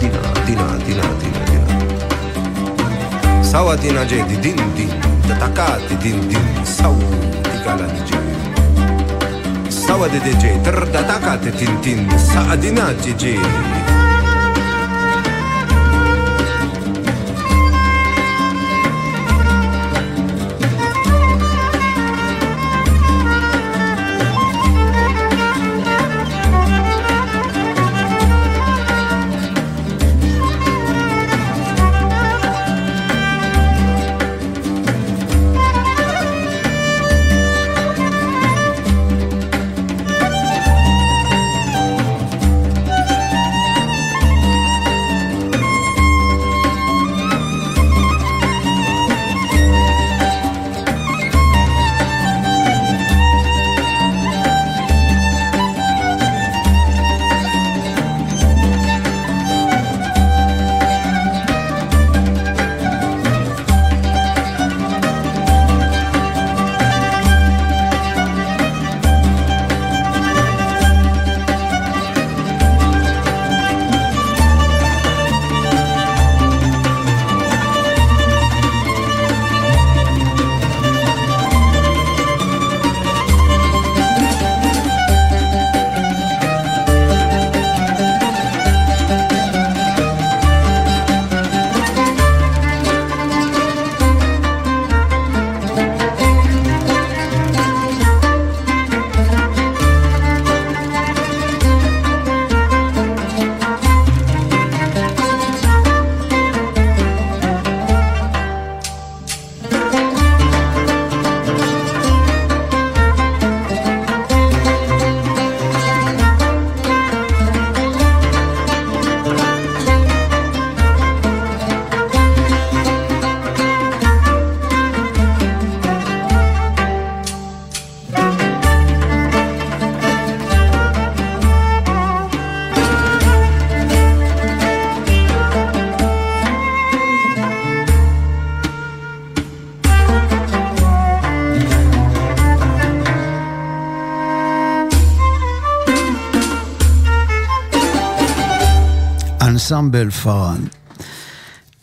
dina, 0.00 0.22
dina, 0.46 0.66
dina, 0.86 1.06
dina, 1.20 1.42
dina. 1.50 1.68
Sau 3.44 3.68
adina 3.68 4.04
jei 4.04 4.24
di 4.28 4.36
din 4.40 4.56
din 4.76 4.92
Tataka 5.28 5.76
di 5.88 5.96
din 6.00 6.18
din 6.28 6.48
Sau 6.64 6.96
dikala 7.52 7.84
di 7.84 8.00
jei 8.08 8.32
Sau 9.68 10.00
adi 10.02 10.18
di 10.24 10.32
jei 10.40 10.56
Tr 10.64 10.88
tataka 10.88 11.36
di 11.36 11.50
tin 11.52 11.74
tin 11.84 12.00
Sa 12.16 12.40
adina 12.48 12.96
jei 12.96 13.81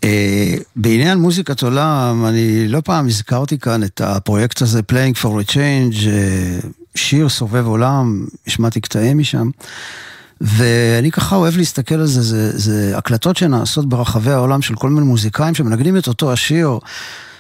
אה, 0.03 0.55
בעניין 0.75 1.17
מוזיקת 1.17 1.63
עולם, 1.63 2.25
אני 2.25 2.67
לא 2.67 2.81
פעם 2.81 3.07
הזכרתי 3.07 3.57
כאן 3.57 3.83
את 3.83 4.01
הפרויקט 4.01 4.61
הזה, 4.61 4.81
Playing 4.91 5.17
for 5.21 5.27
a 5.27 5.51
Change, 5.51 6.07
אה, 6.07 6.59
שיר 6.95 7.29
סובב 7.29 7.67
עולם, 7.67 8.25
השמעתי 8.47 8.81
קטעים 8.81 9.17
משם. 9.17 9.49
ואני 10.41 11.11
ככה 11.11 11.35
אוהב 11.35 11.57
להסתכל 11.57 11.95
על 11.95 12.05
זה, 12.05 12.21
זה, 12.21 12.57
זה 12.57 12.97
הקלטות 12.97 13.37
שנעשות 13.37 13.89
ברחבי 13.89 14.31
העולם 14.31 14.61
של 14.61 14.75
כל 14.75 14.89
מיני 14.89 15.05
מוזיקאים 15.05 15.55
שמנגנים 15.55 15.97
את 15.97 16.07
אותו 16.07 16.33
השיר, 16.33 16.79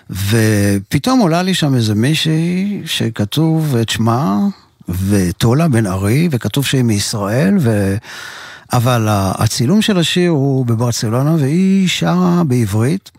ופתאום 0.09 1.19
עולה 1.19 1.41
לי 1.43 1.53
שם 1.53 1.75
איזה 1.75 1.95
מישהי 1.95 2.81
שכתוב 2.85 3.75
את 3.75 3.89
שמה, 3.89 4.37
וטולה 4.89 5.67
בן 5.67 5.87
ארי, 5.87 6.27
וכתוב 6.31 6.65
שהיא 6.65 6.83
מישראל, 6.83 7.57
ו... 7.59 7.95
אבל 8.73 9.05
הצילום 9.09 9.81
של 9.81 9.97
השיר 9.97 10.31
הוא 10.31 10.65
בברצלונה, 10.65 11.35
והיא 11.39 11.87
שרה 11.87 12.43
בעברית. 12.47 13.11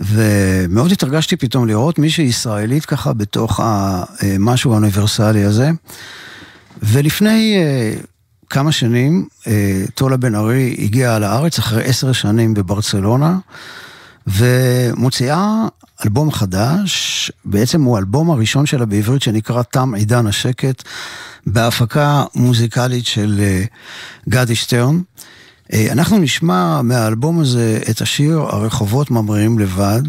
ומאוד 0.00 0.92
התרגשתי 0.92 1.36
פתאום 1.36 1.66
לראות 1.66 1.98
מישהי 1.98 2.24
ישראלית 2.24 2.84
ככה 2.84 3.12
בתוך 3.12 3.60
המשהו 3.62 4.72
האוניברסלי 4.72 5.44
הזה. 5.44 5.70
ולפני 6.82 7.56
אה, 7.56 7.94
כמה 8.50 8.72
שנים, 8.72 9.26
אה, 9.46 9.84
טולה 9.94 10.16
בן 10.16 10.34
ארי 10.34 10.76
הגיעה 10.78 11.18
לארץ 11.18 11.58
אחרי 11.58 11.84
עשר 11.84 12.12
שנים 12.12 12.54
בברצלונה, 12.54 13.38
ומוציאה 14.26 15.66
אלבום 16.04 16.30
חדש, 16.30 17.32
בעצם 17.44 17.82
הוא 17.82 17.96
האלבום 17.96 18.30
הראשון 18.30 18.66
שלה 18.66 18.86
בעברית 18.86 19.22
שנקרא 19.22 19.62
תם 19.62 19.94
עידן 19.94 20.26
השקט, 20.26 20.82
בהפקה 21.46 22.24
מוזיקלית 22.34 23.06
של 23.06 23.40
אה, 23.40 23.64
גדי 24.28 24.54
שטרן. 24.54 25.00
אה, 25.72 25.92
אנחנו 25.92 26.18
נשמע 26.18 26.82
מהאלבום 26.82 27.40
הזה 27.40 27.80
את 27.90 28.00
השיר 28.00 28.38
הרחובות 28.38 29.10
ממריאים 29.10 29.58
לבד, 29.58 30.02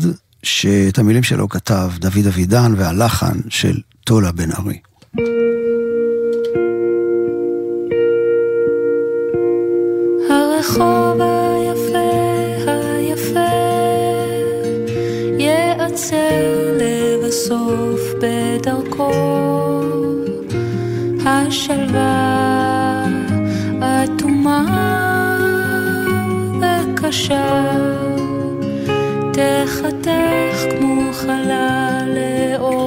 שאת 0.44 1.00
המילים 1.00 1.24
שלו 1.24 1.50
כתב 1.50 1.92
דוד 2.00 2.28
אבידן 2.28 2.74
והלחן 2.78 3.40
של 3.50 3.80
טולה 4.04 4.32
בן 4.32 4.52
ארי. 4.52 4.78
בדרכו 18.76 19.12
השלווה 21.26 23.06
אטומה 23.80 24.66
וקשה. 26.62 27.66
תחתך 29.34 30.58
כמו 30.80 31.14
חלל 31.14 32.16
לאורכו 32.16 32.85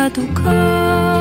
가도 0.00 0.26
가 0.32 1.19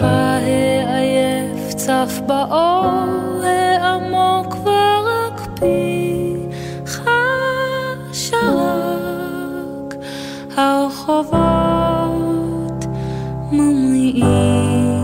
ראשך 0.00 0.06
העייף 0.86 1.74
צף 1.74 2.20
באור 2.26 3.42
העמוק 3.44 4.54
ורק 4.54 5.48
פיך 5.60 7.02
שרק 8.12 9.94
הרחובות 10.56 11.38
ממריאים. 13.52 14.98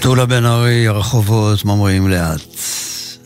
טולה 0.00 0.26
בן 0.26 0.46
ארי, 0.46 0.88
הרחובות 0.88 1.64
ממריאים 1.64 2.08
לאט. 2.08 2.40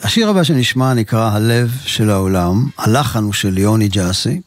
השיר 0.03 0.29
הבא 0.29 0.43
שנשמע 0.43 0.95
נקרא 0.95 1.31
הלב 1.31 1.71
של 1.85 2.11
העולם, 2.11 2.65
הלחן 2.79 3.25
הוא 3.25 3.33
של 3.33 3.59
יוני 3.59 3.89
ג'אסי, 3.89 4.41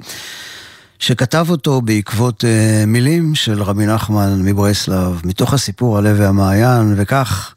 שכתב 1.10 1.46
אותו 1.50 1.82
בעקבות 1.82 2.44
uh, 2.44 2.86
מילים 2.86 3.36
של 3.36 3.64
רבי 3.64 3.86
נחמן 3.86 4.42
מברסלב, 4.44 5.22
מתוך 5.24 5.54
הסיפור 5.54 5.98
הלב 5.98 6.16
והמעיין, 6.20 6.94
וכך 6.98 7.56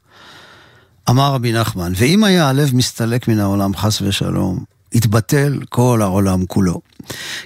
אמר 1.10 1.34
רבי 1.34 1.52
נחמן, 1.52 1.92
ואם 1.96 2.24
היה 2.24 2.48
הלב 2.48 2.74
מסתלק 2.74 3.28
מן 3.28 3.38
העולם 3.38 3.76
חס 3.76 4.02
ושלום, 4.02 4.64
יתבטל 4.92 5.60
כל 5.68 6.02
העולם 6.02 6.46
כולו. 6.46 6.80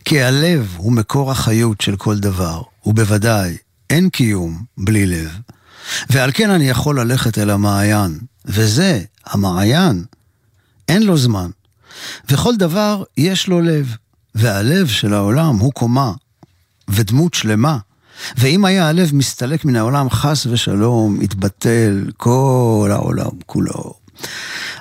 כי 0.04 0.22
הלב 0.22 0.74
הוא 0.76 0.92
מקור 0.92 1.30
החיות 1.30 1.80
של 1.80 1.96
כל 1.96 2.18
דבר, 2.18 2.62
ובוודאי 2.86 3.56
אין 3.90 4.08
קיום 4.08 4.64
בלי 4.78 5.06
לב. 5.06 5.30
ועל 6.10 6.30
כן 6.34 6.50
אני 6.50 6.68
יכול 6.68 7.00
ללכת 7.00 7.38
אל 7.38 7.50
המעיין, 7.50 8.18
וזה, 8.44 9.00
המעיין, 9.26 10.04
אין 10.88 11.02
לו 11.02 11.16
זמן. 11.16 11.50
וכל 12.30 12.56
דבר 12.56 13.02
יש 13.16 13.48
לו 13.48 13.60
לב, 13.60 13.96
והלב 14.36 14.86
של 14.86 15.14
העולם 15.14 15.56
הוא 15.56 15.72
קומה, 15.72 16.12
ודמות 16.90 17.34
שלמה. 17.34 17.78
ואם 18.36 18.64
היה 18.64 18.88
הלב 18.88 19.10
מסתלק 19.14 19.64
מן 19.64 19.76
העולם 19.76 20.10
חס 20.10 20.46
ושלום, 20.46 21.22
יתבטל 21.22 22.04
כל 22.16 22.88
העולם 22.92 23.30
כולו. 23.46 23.94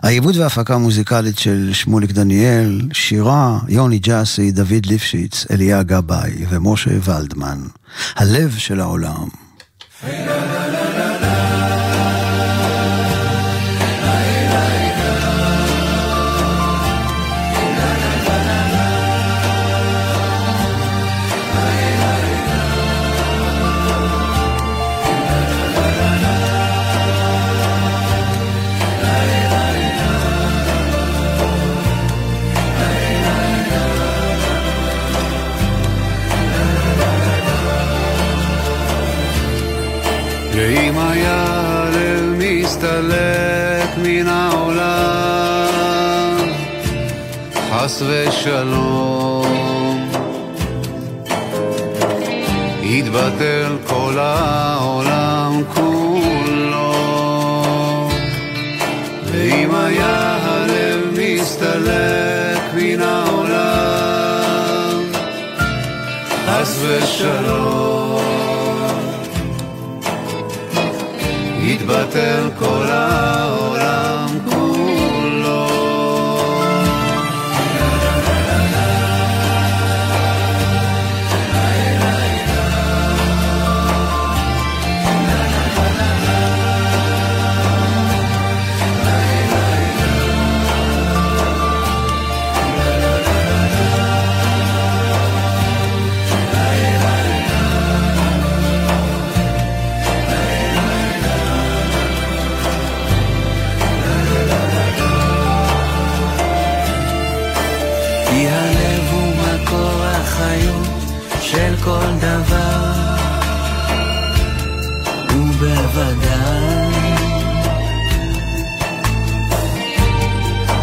העיבוד 0.01 0.37
וההפקה 0.37 0.75
המוזיקלית 0.75 1.39
של 1.39 1.69
שמוליק 1.73 2.11
דניאל, 2.11 2.81
שירה, 2.93 3.59
יוני 3.67 3.99
ג'אסי, 3.99 4.51
דוד 4.51 4.85
ליפשיץ, 4.85 5.45
אליה 5.51 5.83
גבאי 5.83 6.45
ומשה 6.49 6.91
ולדמן. 7.03 7.59
הלב 8.15 8.55
של 8.57 8.79
העולם. 8.79 9.27
ואם 40.55 40.97
היה 40.97 41.45
הלב 41.47 42.35
מסתלק 42.37 43.89
מן 44.03 44.27
העולם, 44.27 44.77
חס 47.69 48.01
ושלום, 48.07 50.09
יתבטל 52.81 53.77
כל 53.87 54.19
העולם 54.19 55.63
כולו. 55.73 56.93
ואם 59.25 59.75
היה 59.75 60.37
הלב 60.41 61.01
מסתלק 61.17 62.61
מן 62.75 63.01
העולם, 63.01 65.03
חס 66.47 66.79
ושלום. 66.81 67.94
יתבטל 71.85 72.49
כל 72.59 72.85
העולם 72.89 73.64
כל 111.85 112.15
דבר, 112.19 112.91
ובוודאי 115.29 116.95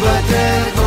But 0.00 0.28
then. 0.28 0.77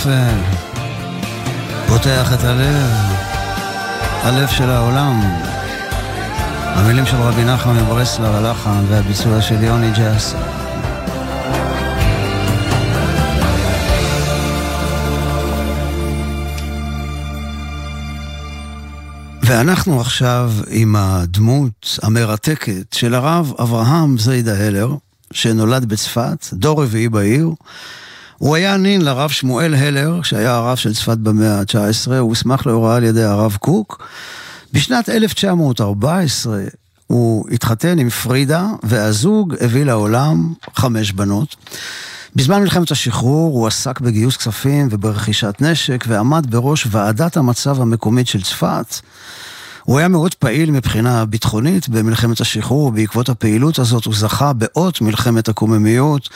יפה. 0.00 0.10
פותח 1.88 2.32
את 2.34 2.44
הלב, 2.44 2.90
הלב 4.22 4.48
של 4.48 4.70
העולם. 4.70 5.20
המילים 6.62 7.06
של 7.06 7.16
רבי 7.16 7.44
נחמן 7.44 7.76
מברסלב, 7.76 8.34
הלחן 8.34 8.84
והביצוע 8.88 9.42
של 9.42 9.64
יוני 9.64 9.90
ג'אס. 9.96 10.34
ואנחנו 19.42 20.00
עכשיו 20.00 20.52
עם 20.70 20.96
הדמות 20.96 21.98
המרתקת 22.02 22.92
של 22.92 23.14
הרב 23.14 23.52
אברהם 23.58 24.18
זיידה 24.18 24.66
הלר, 24.66 24.94
שנולד 25.32 25.84
בצפת, 25.84 26.46
דור 26.52 26.82
רביעי 26.82 27.08
בעיר. 27.08 27.50
הוא 28.40 28.56
היה 28.56 28.76
נין 28.76 29.02
לרב 29.02 29.30
שמואל 29.30 29.74
הלר, 29.74 30.22
שהיה 30.22 30.54
הרב 30.54 30.76
של 30.76 30.94
צפת 30.94 31.18
במאה 31.18 31.58
ה-19, 31.58 32.08
הוא 32.08 32.28
הוסמך 32.28 32.66
להוראה 32.66 32.96
על 32.96 33.04
ידי 33.04 33.22
הרב 33.22 33.56
קוק. 33.60 34.08
בשנת 34.72 35.08
1914 35.08 36.60
הוא 37.06 37.48
התחתן 37.52 37.98
עם 37.98 38.10
פרידה, 38.10 38.66
והזוג 38.82 39.54
הביא 39.60 39.84
לעולם 39.84 40.52
חמש 40.74 41.12
בנות. 41.12 41.56
בזמן 42.36 42.60
מלחמת 42.60 42.90
השחרור 42.90 43.58
הוא 43.58 43.66
עסק 43.66 44.00
בגיוס 44.00 44.36
כספים 44.36 44.88
וברכישת 44.90 45.54
נשק, 45.60 46.04
ועמד 46.08 46.46
בראש 46.50 46.86
ועדת 46.90 47.36
המצב 47.36 47.80
המקומית 47.80 48.26
של 48.26 48.42
צפת. 48.42 48.94
הוא 49.90 49.98
היה 49.98 50.08
מאוד 50.08 50.34
פעיל 50.34 50.70
מבחינה 50.70 51.24
ביטחונית 51.24 51.88
במלחמת 51.88 52.40
השחרור, 52.40 52.92
בעקבות 52.92 53.28
הפעילות 53.28 53.78
הזאת 53.78 54.04
הוא 54.04 54.14
זכה 54.14 54.52
באות 54.52 55.00
מלחמת 55.00 55.48
הקוממיות, 55.48 56.28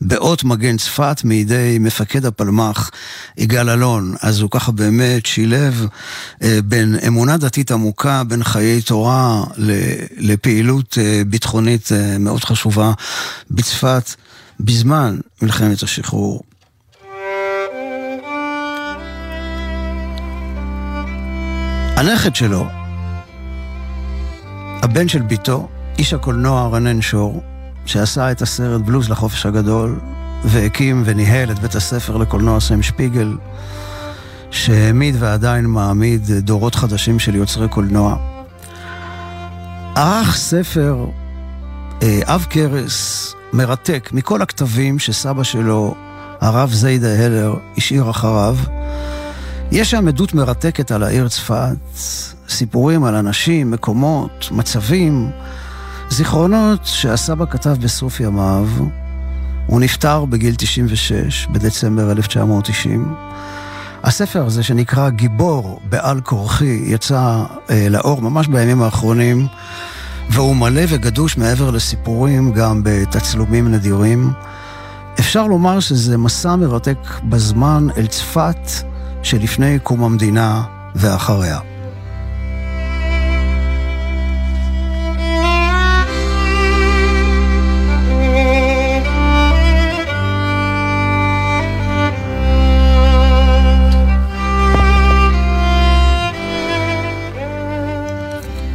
באות 0.00 0.44
מגן 0.44 0.76
צפת 0.76 1.20
מידי 1.24 1.78
מפקד 1.80 2.26
הפלמ"ח 2.26 2.90
יגאל 3.38 3.70
אלון. 3.70 4.14
אז 4.22 4.40
הוא 4.40 4.50
ככה 4.50 4.72
באמת 4.72 5.26
שילב 5.26 5.86
אה, 6.42 6.58
בין 6.64 6.96
אמונה 7.06 7.36
דתית 7.36 7.70
עמוקה, 7.70 8.22
בין 8.24 8.44
חיי 8.44 8.82
תורה 8.82 9.44
לפעילות 10.16 10.98
אה, 11.00 11.22
ביטחונית 11.26 11.92
אה, 11.92 12.18
מאוד 12.18 12.44
חשובה 12.44 12.92
בצפת 13.50 14.14
בזמן 14.60 15.18
מלחמת 15.42 15.82
השחרור. 15.82 16.42
הנכד 21.96 22.34
שלו, 22.34 22.79
הבן 24.82 25.08
של 25.08 25.22
ביתו, 25.22 25.68
איש 25.98 26.12
הקולנוע 26.14 26.68
רנן 26.68 27.00
שור, 27.00 27.42
שעשה 27.86 28.30
את 28.30 28.42
הסרט 28.42 28.80
בלוז 28.80 29.10
לחופש 29.10 29.46
הגדול, 29.46 30.00
והקים 30.44 31.02
וניהל 31.04 31.50
את 31.50 31.58
בית 31.58 31.74
הספר 31.74 32.16
לקולנוע 32.16 32.60
סם 32.60 32.82
שפיגל, 32.82 33.36
שהעמיד 34.50 35.14
ועדיין 35.18 35.66
מעמיד 35.66 36.30
דורות 36.30 36.74
חדשים 36.74 37.18
של 37.18 37.34
יוצרי 37.34 37.68
קולנוע. 37.68 38.16
ערך 39.96 40.36
ספר 40.36 41.06
אה, 42.02 42.20
אב 42.24 42.46
קרס 42.50 43.34
מרתק 43.52 44.10
מכל 44.12 44.42
הכתבים 44.42 44.98
שסבא 44.98 45.42
שלו, 45.42 45.94
הרב 46.40 46.72
זיידה 46.72 47.24
הלר, 47.24 47.54
השאיר 47.76 48.10
אחריו. 48.10 48.56
יש 49.72 49.90
שם 49.90 50.08
עדות 50.08 50.34
מרתקת 50.34 50.90
על 50.90 51.02
העיר 51.02 51.28
צפת, 51.28 51.76
סיפורים 52.50 53.04
על 53.04 53.14
אנשים, 53.14 53.70
מקומות, 53.70 54.48
מצבים, 54.52 55.30
זיכרונות 56.08 56.80
שהסבא 56.84 57.44
כתב 57.50 57.76
בסוף 57.80 58.20
ימיו. 58.20 58.68
הוא 59.66 59.80
נפטר 59.80 60.24
בגיל 60.24 60.54
96, 60.54 61.46
בדצמבר 61.52 62.12
1990. 62.12 63.14
הספר 64.02 64.46
הזה 64.46 64.62
שנקרא 64.62 65.10
גיבור 65.10 65.80
בעל 65.88 66.20
כורחי 66.20 66.82
יצא 66.84 67.44
אה, 67.70 67.86
לאור 67.90 68.22
ממש 68.22 68.46
בימים 68.46 68.82
האחרונים, 68.82 69.46
והוא 70.30 70.56
מלא 70.56 70.82
וגדוש 70.88 71.36
מעבר 71.36 71.70
לסיפורים 71.70 72.52
גם 72.52 72.80
בתצלומים 72.84 73.72
נדירים. 73.72 74.32
אפשר 75.20 75.46
לומר 75.46 75.80
שזה 75.80 76.18
מסע 76.18 76.56
מרתק 76.56 76.98
בזמן 77.24 77.86
אל 77.96 78.06
צפת 78.06 78.70
שלפני 79.22 79.78
קום 79.78 80.04
המדינה 80.04 80.62
ואחריה. 80.94 81.58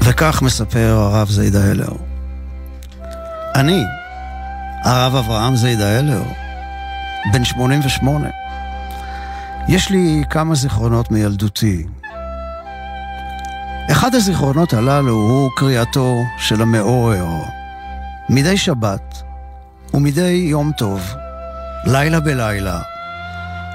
וכך 0.08 0.42
מספר 0.42 0.98
הרב 1.00 1.30
זיידה 1.30 1.72
הלר. 1.72 1.94
אני, 3.56 3.84
הרב 4.84 5.16
אברהם 5.16 5.56
זיידה 5.56 6.00
הלר, 6.00 6.24
בן 7.34 7.46
88, 7.46 8.30
יש 9.68 9.90
לי 9.90 10.24
כמה 10.30 10.56
זיכרונות 10.56 11.12
מילדותי. 11.12 11.86
אחד 13.92 14.16
הזיכרונות 14.16 14.74
הללו 14.74 15.14
הוא 15.14 15.50
קריאתו 15.56 16.24
של 16.38 16.62
המעורר. 16.62 17.28
מדי 18.30 18.58
שבת 18.58 19.22
ומדי 19.94 20.46
יום 20.50 20.72
טוב, 20.78 21.02
לילה 21.86 22.20
בלילה, 22.20 22.82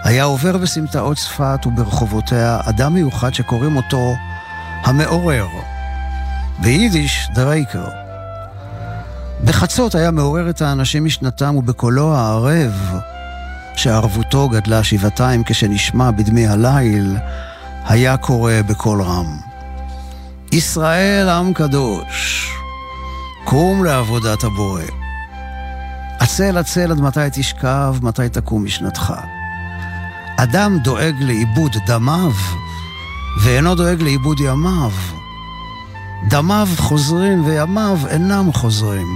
היה 0.05 0.25
עובר 0.25 0.57
בסמטאות 0.57 1.17
צפת 1.17 1.67
וברחובותיה 1.67 2.61
אדם 2.65 2.95
מיוחד 2.95 3.35
שקוראים 3.35 3.77
אותו 3.77 4.15
המעורר. 4.85 5.47
ביידיש 6.63 7.29
דרייקר. 7.35 7.89
בחצות 9.45 9.95
היה 9.95 10.11
מעורר 10.11 10.51
את 10.51 10.63
האנשים 10.63 11.05
משנתם 11.05 11.57
ובקולו 11.57 12.15
הערב, 12.15 12.73
שערבותו 13.77 14.49
גדלה 14.49 14.85
שבעתיים 14.85 15.43
כשנשמע 15.47 16.11
בדמי 16.11 16.47
הליל, 16.47 17.17
היה 17.87 18.17
קורא 18.17 18.53
בקול 18.67 19.03
רם. 19.03 19.37
ישראל 20.53 21.29
עם 21.29 21.53
קדוש, 21.53 22.51
קום 23.45 23.85
לעבודת 23.85 24.45
הבורא. 24.45 24.83
עצל 26.19 26.59
עצל 26.59 26.91
עד 26.93 27.01
מתי 27.01 27.21
תשכב, 27.33 27.95
מתי 28.03 28.29
תקום 28.29 28.65
משנתך. 28.65 29.13
אדם 30.37 30.79
דואג 30.79 31.15
לאיבוד 31.21 31.77
דמיו, 31.87 32.33
ואינו 33.45 33.75
דואג 33.75 34.03
לאיבוד 34.03 34.41
ימיו. 34.41 35.20
דמיו 36.29 36.69
חוזרים 36.77 37.45
וימיו 37.45 37.99
אינם 38.09 38.53
חוזרים. 38.53 39.07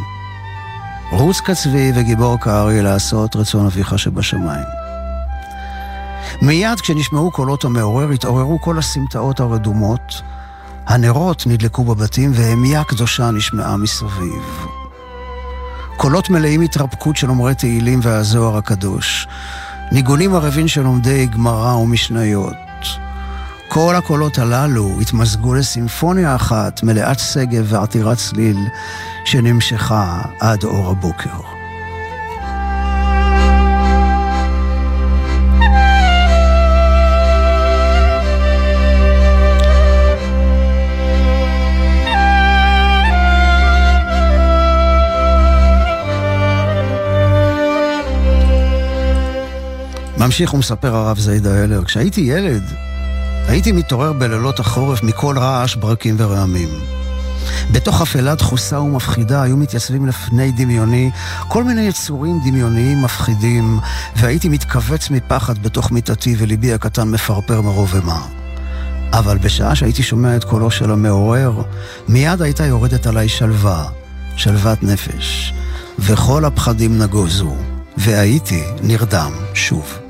רוץ 1.12 1.40
כצבי 1.40 1.92
וגיבור 1.94 2.40
כארי 2.40 2.82
לעשות 2.82 3.36
רצון 3.36 3.66
אביך 3.66 3.98
שבשמיים. 3.98 4.64
מיד 6.42 6.80
כשנשמעו 6.80 7.30
קולות 7.30 7.64
המעורר 7.64 8.10
התעוררו 8.10 8.60
כל 8.60 8.78
הסמטאות 8.78 9.40
הרדומות, 9.40 10.22
הנרות 10.86 11.46
נדלקו 11.46 11.84
בבתים 11.84 12.30
והמייה 12.34 12.84
קדושה 12.84 13.30
נשמעה 13.30 13.76
מסביב. 13.76 14.66
קולות 15.96 16.30
מלאים 16.30 16.60
התרפקות 16.60 17.16
של 17.16 17.30
אומרי 17.30 17.54
תהילים 17.54 18.00
והזוהר 18.02 18.56
הקדוש, 18.56 19.26
ניגונים 19.92 20.34
ערבים 20.34 20.68
של 20.68 20.82
לומדי 20.82 21.26
גמרא 21.26 21.74
ומשניות, 21.74 22.63
כל 23.68 23.94
הקולות 23.96 24.38
הללו 24.38 25.00
התמזגו 25.00 25.54
לסימפוניה 25.54 26.36
אחת 26.36 26.82
מלאת 26.82 27.18
שגב 27.18 27.66
ועתירת 27.68 28.18
צליל 28.18 28.58
שנמשכה 29.24 30.22
עד 30.40 30.64
אור 30.64 30.90
הבוקר. 30.90 31.30
ממשיך 50.18 50.54
ומספר 50.54 50.96
הרב 50.96 51.18
זיידה 51.18 51.62
הלר, 51.62 51.84
כשהייתי 51.84 52.20
ילד, 52.20 52.62
הייתי 53.48 53.72
מתעורר 53.72 54.12
בלילות 54.12 54.60
החורף 54.60 55.02
מכל 55.02 55.38
רעש, 55.38 55.74
ברקים 55.74 56.14
ורעמים. 56.18 56.68
בתוך 57.72 58.02
אפלה 58.02 58.34
דחוסה 58.34 58.80
ומפחידה 58.80 59.42
היו 59.42 59.56
מתייצבים 59.56 60.06
לפני 60.06 60.52
דמיוני 60.52 61.10
כל 61.48 61.64
מיני 61.64 61.80
יצורים 61.80 62.40
דמיוניים 62.44 63.02
מפחידים, 63.02 63.78
והייתי 64.16 64.48
מתכווץ 64.48 65.10
מפחד 65.10 65.62
בתוך 65.62 65.92
מיטתי 65.92 66.34
וליבי 66.38 66.72
הקטן 66.72 67.10
מפרפר 67.10 67.60
מרוב 67.60 67.94
אימה. 67.94 68.22
אבל 69.12 69.38
בשעה 69.38 69.74
שהייתי 69.74 70.02
שומע 70.02 70.36
את 70.36 70.44
קולו 70.44 70.70
של 70.70 70.90
המעורר, 70.90 71.62
מיד 72.08 72.42
הייתה 72.42 72.66
יורדת 72.66 73.06
עליי 73.06 73.28
שלווה, 73.28 73.84
שלוות 74.36 74.82
נפש, 74.82 75.54
וכל 75.98 76.44
הפחדים 76.44 76.98
נגוזו, 76.98 77.56
והייתי 77.96 78.62
נרדם 78.82 79.32
שוב. 79.54 80.03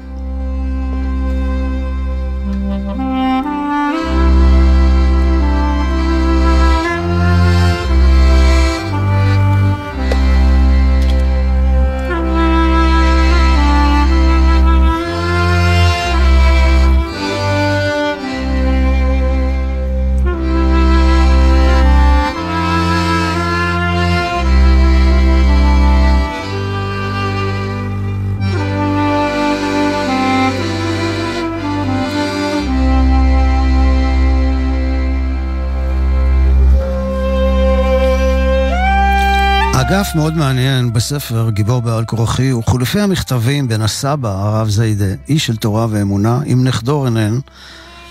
אגף 39.88 40.14
מאוד 40.14 40.36
מעניין 40.36 40.92
בספר 40.92 41.50
גיבור 41.50 41.82
בעל 41.82 42.04
כורחי 42.04 42.50
הוא 42.50 42.62
חילופי 42.70 43.00
המכתבים 43.00 43.68
בין 43.68 43.82
הסבא, 43.82 44.28
הרב 44.28 44.68
זיידה, 44.68 45.04
איש 45.28 45.46
של 45.46 45.56
תורה 45.56 45.86
ואמונה, 45.90 46.40
עם 46.44 46.64
נכדו 46.64 47.02
רנן, 47.02 47.38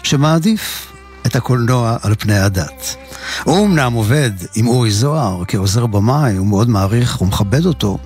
שמעדיף 0.03 0.93
את 1.25 1.35
הקולנוע 1.35 1.97
על 2.01 2.15
פני 2.15 2.37
הדת. 2.39 2.95
הוא 3.43 3.65
אמנם 3.65 3.93
עובד 3.93 4.31
עם 4.55 4.67
אורי 4.67 4.91
זוהר 4.91 5.43
כעוזר 5.47 5.85
במאי, 5.85 6.35
הוא 6.35 6.47
מאוד 6.47 6.69
מעריך 6.69 7.21
ומכבד 7.21 7.65
אותו, 7.65 7.97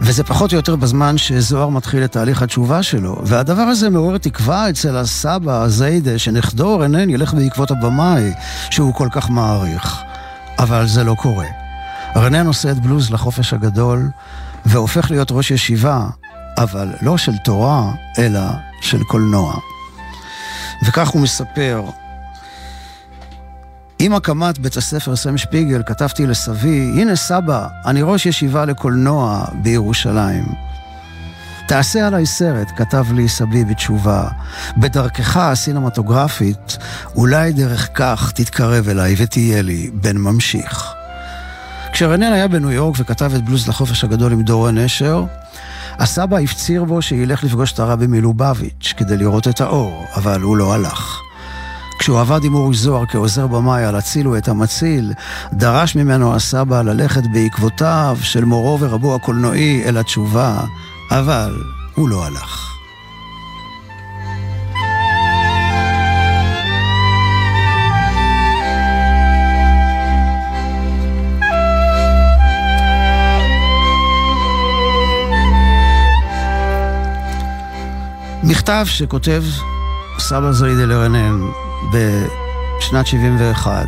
וזה 0.00 0.24
פחות 0.24 0.52
או 0.52 0.56
יותר 0.56 0.76
בזמן 0.76 1.18
שזוהר 1.18 1.68
מתחיל 1.68 2.04
את 2.04 2.12
תהליך 2.12 2.42
התשובה 2.42 2.82
שלו, 2.82 3.16
והדבר 3.22 3.62
הזה 3.62 3.90
מעורר 3.90 4.18
תקווה 4.18 4.70
אצל 4.70 4.96
הסבא 4.96 5.68
זיידה, 5.68 6.18
שנכדו 6.18 6.78
רנן 6.78 7.10
ילך 7.10 7.34
בעקבות 7.34 7.70
הבמאי, 7.70 8.32
שהוא 8.70 8.94
כל 8.94 9.08
כך 9.12 9.30
מעריך. 9.30 9.96
אבל 10.58 10.86
זה 10.86 11.04
לא 11.04 11.14
קורה. 11.14 11.65
רנן 12.16 12.46
עושה 12.46 12.70
את 12.70 12.78
בלוז 12.78 13.10
לחופש 13.10 13.52
הגדול, 13.52 14.10
והופך 14.66 15.10
להיות 15.10 15.28
ראש 15.30 15.50
ישיבה, 15.50 16.06
אבל 16.58 16.88
לא 17.02 17.18
של 17.18 17.36
תורה, 17.44 17.92
אלא 18.18 18.40
של 18.80 19.02
קולנוע. 19.04 19.54
וכך 20.86 21.08
הוא 21.08 21.22
מספר, 21.22 21.82
עם 23.98 24.14
הקמת 24.14 24.58
בית 24.58 24.76
הספר 24.76 25.16
סם 25.16 25.38
שפיגל 25.38 25.82
כתבתי 25.86 26.26
לסבי, 26.26 26.92
הנה 27.00 27.16
סבא, 27.16 27.68
אני 27.86 28.02
ראש 28.02 28.26
ישיבה 28.26 28.64
לקולנוע 28.64 29.44
בירושלים. 29.62 30.44
תעשה 31.68 32.06
עליי 32.06 32.26
סרט, 32.26 32.68
כתב 32.76 33.04
לי 33.12 33.28
סבי 33.28 33.64
בתשובה. 33.64 34.28
בדרכך 34.76 35.36
הסינמטוגרפית, 35.36 36.78
אולי 37.16 37.52
דרך 37.52 37.88
כך 37.94 38.32
תתקרב 38.34 38.88
אליי 38.88 39.14
ותהיה 39.18 39.62
לי 39.62 39.90
בן 39.94 40.16
ממשיך. 40.16 40.95
כשרנן 41.96 42.32
היה 42.32 42.48
בניו 42.48 42.70
יורק 42.70 42.96
וכתב 42.98 43.30
את 43.34 43.44
בלוז 43.44 43.68
לחופש 43.68 44.04
הגדול 44.04 44.32
עם 44.32 44.42
דורון 44.42 44.78
נשר, 44.78 45.24
הסבא 45.98 46.38
הפציר 46.38 46.84
בו 46.84 47.02
שילך 47.02 47.44
לפגוש 47.44 47.72
את 47.72 47.78
הרבי 47.78 48.06
מלובביץ' 48.06 48.94
כדי 48.96 49.16
לראות 49.16 49.48
את 49.48 49.60
האור, 49.60 50.04
אבל 50.16 50.40
הוא 50.40 50.56
לא 50.56 50.74
הלך. 50.74 51.20
כשהוא 51.98 52.20
עבד 52.20 52.44
עם 52.44 52.54
אורי 52.54 52.76
זוהר 52.76 53.06
כעוזר 53.06 53.46
במאי 53.46 53.84
על 53.84 53.94
הצילו 53.94 54.36
את 54.38 54.48
המציל, 54.48 55.12
דרש 55.52 55.96
ממנו 55.96 56.34
הסבא 56.34 56.82
ללכת 56.82 57.22
בעקבותיו 57.32 58.18
של 58.22 58.44
מורו 58.44 58.80
ורבו 58.80 59.14
הקולנועי 59.14 59.84
אל 59.84 59.96
התשובה, 59.96 60.60
אבל 61.10 61.56
הוא 61.94 62.08
לא 62.08 62.26
הלך. 62.26 62.75
מכתב 78.48 78.84
שכותב 78.88 79.42
סבא 80.18 80.52
זרידה 80.52 80.84
לרנן 80.84 81.40
בשנת 81.92 83.06
71. 83.06 83.86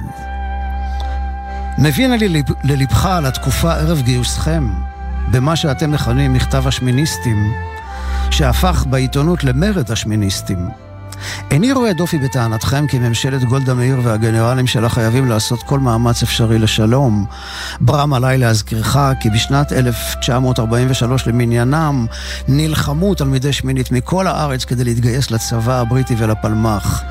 מבין 1.78 2.12
לי 2.12 2.42
ללבך 2.64 3.06
על 3.06 3.26
התקופה 3.26 3.74
ערב 3.74 4.02
גיוסכם, 4.02 4.70
במה 5.30 5.56
שאתם 5.56 5.90
מכנים 5.90 6.32
מכתב 6.32 6.66
השמיניסטים, 6.66 7.52
שהפך 8.30 8.84
בעיתונות 8.90 9.44
למרד 9.44 9.90
השמיניסטים. 9.90 10.68
איני 11.50 11.72
רואה 11.72 11.92
דופי 11.92 12.18
בטענתכם 12.18 12.86
כי 12.86 12.98
ממשלת 12.98 13.44
גולדה 13.44 13.74
מאיר 13.74 14.00
והגנרלים 14.02 14.66
שלה 14.66 14.88
חייבים 14.88 15.28
לעשות 15.28 15.62
כל 15.62 15.78
מאמץ 15.78 16.22
אפשרי 16.22 16.58
לשלום. 16.58 17.26
ברם 17.80 18.14
עליי 18.14 18.38
להזכירך 18.38 18.98
כי 19.20 19.30
בשנת 19.30 19.72
1943 19.72 21.26
למניינם 21.26 22.06
נלחמו 22.48 23.14
תלמידי 23.14 23.52
שמינית 23.52 23.92
מכל 23.92 24.26
הארץ 24.26 24.64
כדי 24.64 24.84
להתגייס 24.84 25.30
לצבא 25.30 25.80
הבריטי 25.80 26.14
ולפלמ"ח. 26.18 27.02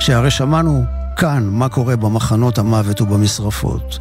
שהרי 0.00 0.30
שמענו 0.30 0.84
כאן 1.16 1.48
מה 1.50 1.68
קורה 1.68 1.96
במחנות 1.96 2.58
המוות 2.58 3.00
ובמשרפות. 3.00 3.98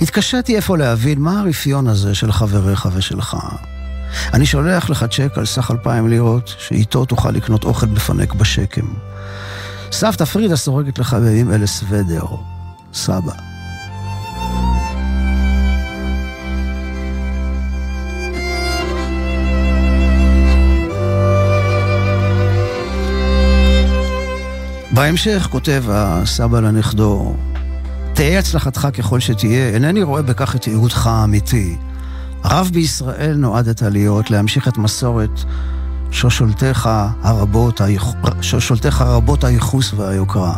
התקשיתי 0.00 0.56
איפה 0.56 0.76
להבין 0.76 1.20
מה 1.20 1.40
הרפיון 1.40 1.88
הזה 1.88 2.14
של 2.14 2.32
חבריך 2.32 2.88
ושלך. 2.92 3.36
אני 4.34 4.46
שולח 4.46 4.90
לך 4.90 5.04
צ'ק 5.10 5.38
על 5.38 5.46
סך 5.46 5.70
אלפיים 5.70 6.08
לירות, 6.08 6.54
שאיתו 6.58 7.04
תוכל 7.04 7.30
לקנות 7.30 7.64
אוכל 7.64 7.86
מפנק 7.86 8.34
בשקם. 8.34 8.86
סבתא 9.92 10.24
פרידה 10.24 10.56
סורגת 10.56 10.98
לך 10.98 11.14
בימים 11.14 11.52
אלה 11.52 11.66
סוודר, 11.66 12.24
סבא. 12.94 13.32
בהמשך 24.90 25.48
כותב 25.50 25.84
הסבא 25.88 26.60
לנכדו, 26.60 27.34
תהא 28.14 28.38
הצלחתך 28.38 28.88
ככל 28.92 29.20
שתהיה, 29.20 29.68
אינני 29.68 30.02
רואה 30.02 30.22
בכך 30.22 30.56
את 30.56 30.66
ייעודך 30.66 31.06
האמיתי. 31.06 31.76
רב 32.50 32.70
בישראל 32.72 33.36
נועדת 33.36 33.82
להיות 33.82 34.30
להמשיך 34.30 34.68
את 34.68 34.78
מסורת 34.78 35.40
שושלתך 36.10 36.90
הרבות, 37.22 37.80
שושלתך 38.40 39.04
רבות 39.06 39.44
הייחוס 39.44 39.92
והיוקרה. 39.96 40.54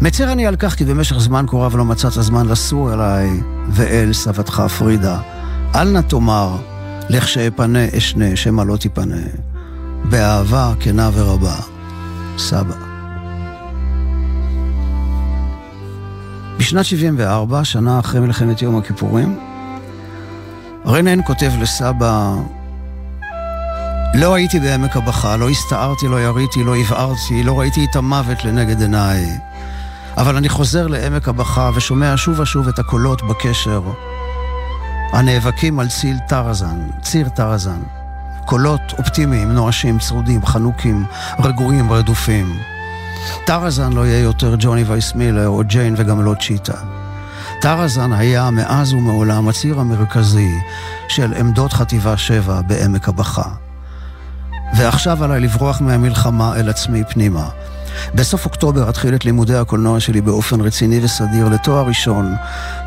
מצר 0.00 0.32
אני 0.32 0.46
על 0.46 0.56
כך 0.56 0.74
כי 0.74 0.84
במשך 0.84 1.18
זמן 1.18 1.44
כה 1.48 1.56
רב 1.56 1.76
לא 1.76 1.84
מצאת 1.84 2.12
זמן 2.12 2.46
לסור 2.46 2.94
אליי 2.94 3.40
ואל 3.68 4.12
סבתך 4.12 4.62
פרידה. 4.78 5.20
אל 5.74 5.90
נא 5.90 6.00
תאמר, 6.00 6.56
לך 7.08 7.28
שאפנה 7.28 7.86
אשנה, 7.98 8.36
שמא 8.36 8.62
לא 8.62 8.76
תיפנה. 8.76 9.22
באהבה 10.10 10.72
כנה 10.80 11.10
ורבה, 11.14 11.56
סבא. 12.38 12.76
בשנת 16.58 16.84
74, 16.84 17.64
שנה 17.64 17.98
אחרי 17.98 18.20
מלחמת 18.20 18.62
יום 18.62 18.76
הכיפורים, 18.76 19.38
רנן 20.86 21.18
כותב 21.26 21.50
לסבא, 21.60 22.34
לא 24.14 24.34
הייתי 24.34 24.60
בעמק 24.60 24.96
הבכה, 24.96 25.36
לא 25.36 25.50
הסתערתי, 25.50 26.08
לא 26.08 26.20
יריתי, 26.22 26.64
לא 26.64 26.76
הבערתי, 26.76 27.42
לא 27.42 27.58
ראיתי 27.60 27.86
את 27.90 27.96
המוות 27.96 28.44
לנגד 28.44 28.80
עיניי. 28.80 29.38
אבל 30.16 30.36
אני 30.36 30.48
חוזר 30.48 30.86
לעמק 30.86 31.28
הבכה 31.28 31.70
ושומע 31.74 32.14
שוב 32.16 32.40
ושוב 32.40 32.68
את 32.68 32.78
הקולות 32.78 33.22
בקשר 33.22 33.82
הנאבקים 35.12 35.80
על 35.80 35.88
ציל 35.88 36.18
טרזן, 36.28 36.88
ציר 37.02 37.28
טרזן. 37.28 37.82
קולות 38.44 38.92
אופטימיים, 38.98 39.52
נואשים, 39.52 39.98
צרודים, 39.98 40.46
חנוקים, 40.46 41.04
רגועים, 41.38 41.92
רדופים. 41.92 42.58
טרזן 43.46 43.92
לא 43.92 44.06
יהיה 44.06 44.20
יותר 44.20 44.54
ג'וני 44.58 44.82
וייסמילר 44.82 45.48
או 45.48 45.62
ג'יין 45.66 45.94
וגם 45.98 46.24
לא 46.24 46.34
צ'יטה. 46.40 46.76
טרזן 47.64 48.12
היה 48.12 48.50
מאז 48.50 48.92
ומעולם 48.92 49.48
הציר 49.48 49.80
המרכזי 49.80 50.50
של 51.08 51.34
עמדות 51.34 51.72
חטיבה 51.72 52.16
7 52.16 52.60
בעמק 52.62 53.08
הבכה. 53.08 53.48
ועכשיו 54.76 55.24
עליי 55.24 55.40
לברוח 55.40 55.80
מהמלחמה 55.80 56.56
אל 56.56 56.68
עצמי 56.68 57.04
פנימה. 57.04 57.48
בסוף 58.14 58.44
אוקטובר 58.44 58.90
אתחיל 58.90 59.14
את 59.14 59.24
לימודי 59.24 59.56
הקולנוע 59.56 60.00
שלי 60.00 60.20
באופן 60.20 60.60
רציני 60.60 61.04
וסדיר 61.04 61.48
לתואר 61.48 61.86
ראשון 61.86 62.34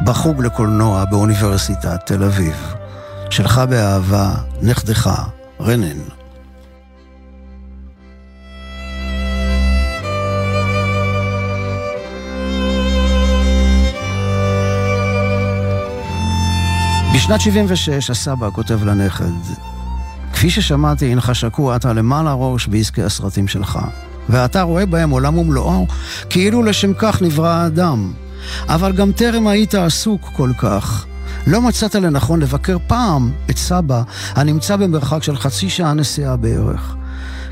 בחוג 0.05 0.43
לקולנוע 0.43 1.05
באוניברסיטת 1.05 2.05
תל 2.05 2.23
אביב. 2.23 2.73
שלך 3.29 3.61
באהבה, 3.69 4.31
נכדך, 4.61 5.09
רנן. 5.61 6.16
בשנת 17.17 17.41
76 17.41 18.09
הסבא 18.09 18.49
כותב 18.49 18.83
לנכד, 18.83 19.25
כפי 20.33 20.49
ששמעתי, 20.49 21.11
הנך 21.11 21.35
שקוע 21.35 21.75
אתה 21.75 21.93
למעלה 21.93 22.33
ראש 22.33 22.67
בעסקי 22.67 23.03
הסרטים 23.03 23.47
שלך, 23.47 23.79
ואתה 24.29 24.61
רואה 24.61 24.85
בהם 24.85 25.09
עולם 25.09 25.37
ומלואו, 25.37 25.87
כאילו 26.29 26.63
לשם 26.63 26.93
כך 26.93 27.21
נברא 27.21 27.49
האדם. 27.49 28.13
אבל 28.69 28.91
גם 28.91 29.11
טרם 29.11 29.47
היית 29.47 29.75
עסוק 29.75 30.21
כל 30.35 30.51
כך. 30.57 31.05
לא 31.47 31.61
מצאת 31.61 31.95
לנכון 31.95 32.39
לבקר 32.39 32.77
פעם 32.87 33.31
את 33.49 33.57
סבא, 33.57 34.01
הנמצא 34.35 34.75
במרחק 34.75 35.23
של 35.23 35.37
חצי 35.37 35.69
שעה 35.69 35.93
נסיעה 35.93 36.35
בערך. 36.35 36.95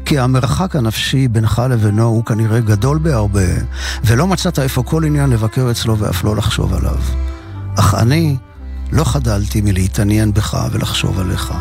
כי 0.05 0.19
המרחק 0.19 0.75
הנפשי 0.75 1.27
בינך 1.27 1.61
לבינו 1.69 2.03
הוא 2.03 2.25
כנראה 2.25 2.59
גדול 2.59 2.97
בהרבה, 2.97 3.47
ולא 4.03 4.27
מצאת 4.27 4.59
איפה 4.59 4.83
כל 4.83 5.03
עניין 5.03 5.29
לבקר 5.29 5.71
אצלו 5.71 5.97
ואף 5.97 6.23
לא 6.23 6.35
לחשוב 6.35 6.73
עליו. 6.73 6.97
אך 7.75 7.95
אני 7.95 8.37
לא 8.91 9.03
חדלתי 9.03 9.61
מלהתעניין 9.61 10.33
בך 10.33 10.67
ולחשוב 10.71 11.19
עליך. 11.19 11.53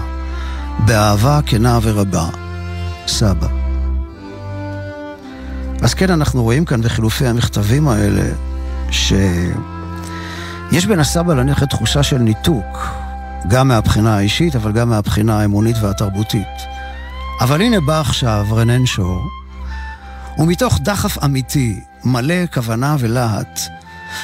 באהבה 0.78 1.40
כנה 1.46 1.78
ורבה, 1.82 2.28
סבא. 3.06 3.48
אז 5.82 5.94
כן, 5.94 6.10
אנחנו 6.10 6.42
רואים 6.42 6.64
כאן 6.64 6.82
בחילופי 6.82 7.26
המכתבים 7.26 7.88
האלה, 7.88 8.22
יש 10.72 10.86
בין 10.86 11.00
הסבא 11.00 11.34
לנכד 11.34 11.66
תחושה 11.66 12.02
של 12.02 12.18
ניתוק, 12.18 12.88
גם 13.48 13.68
מהבחינה 13.68 14.16
האישית, 14.16 14.56
אבל 14.56 14.72
גם 14.72 14.90
מהבחינה 14.90 15.40
האמונית 15.40 15.76
והתרבותית. 15.80 16.46
אבל 17.40 17.60
הנה 17.60 17.80
בא 17.80 18.00
עכשיו 18.00 18.46
רנן 18.52 18.86
שור, 18.86 19.22
ומתוך 20.38 20.78
דחף 20.82 21.24
אמיתי, 21.24 21.80
מלא 22.04 22.46
כוונה 22.54 22.96
ולהט, 22.98 23.60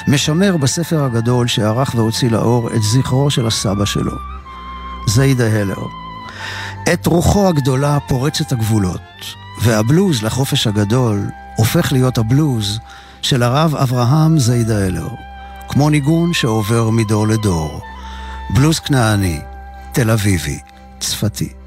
משמר 0.09 0.57
בספר 0.57 1.05
הגדול 1.05 1.47
שערך 1.47 1.95
והוציא 1.95 2.31
לאור 2.31 2.71
את 2.75 2.83
זכרו 2.83 3.31
של 3.31 3.47
הסבא 3.47 3.85
שלו, 3.85 4.17
זיידה 5.07 5.61
הלר. 5.61 5.83
את 6.93 7.07
רוחו 7.07 7.49
הגדולה 7.49 7.99
פורצת 8.09 8.53
הגבולות, 8.53 9.01
והבלוז 9.63 10.23
לחופש 10.23 10.67
הגדול 10.67 11.27
הופך 11.57 11.93
להיות 11.93 12.19
הבלוז 12.19 12.79
של 13.23 13.43
הרב 13.43 13.75
אברהם 13.75 14.39
זיידה 14.39 14.87
הלר, 14.87 15.09
כמו 15.69 15.91
ניגון 15.91 16.33
שעובר 16.33 16.91
מדור 16.91 17.29
לדור. 17.29 17.81
בלוז 18.55 18.79
כנעני, 18.79 19.41
תל 19.93 20.11
אביבי, 20.11 20.59
צפתי. 21.01 21.60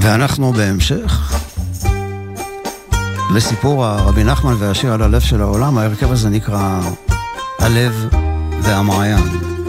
ואנחנו 0.00 0.52
בהמשך 0.52 1.40
לסיפור 3.34 3.84
הרבי 3.84 4.24
נחמן 4.24 4.54
והשיר 4.58 4.92
על 4.92 5.02
הלב 5.02 5.20
של 5.20 5.40
העולם, 5.40 5.78
ההרכב 5.78 6.12
הזה 6.12 6.28
נקרא 6.28 6.80
הלב 7.58 8.08
והמעיין. 8.62 9.59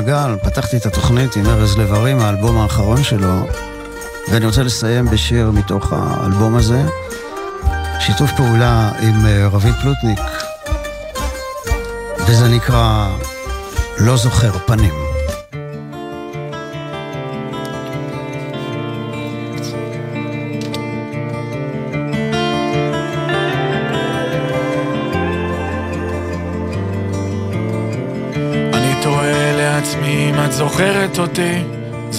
מעגל, 0.00 0.36
פתחתי 0.42 0.76
את 0.76 0.86
התוכנית 0.86 1.36
עם 1.36 1.46
ארז 1.46 1.78
לב-ארי, 1.78 2.12
האלבום 2.12 2.58
האחרון 2.58 3.02
שלו, 3.02 3.46
ואני 4.30 4.46
רוצה 4.46 4.62
לסיים 4.62 5.04
בשיר 5.04 5.50
מתוך 5.50 5.92
האלבום 5.92 6.56
הזה, 6.56 6.82
שיתוף 8.00 8.30
פעולה 8.36 8.90
עם 9.00 9.26
אה, 9.26 9.48
רביד 9.48 9.74
פלוטניק, 9.82 10.20
וזה 12.26 12.48
נקרא 12.48 13.08
לא 13.98 14.16
זוכר 14.16 14.58
פנים. 14.66 15.09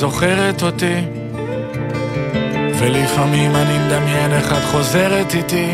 זוכרת 0.02 0.64
אותי? 0.64 0.96
ולפעמים 2.80 3.56
אני 3.56 3.78
מדמיין 3.78 4.32
איך 4.32 4.52
את 4.52 4.64
חוזרת 4.72 5.36
איתי, 5.36 5.72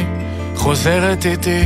חוזרת 0.55 1.25
איתי. 1.25 1.61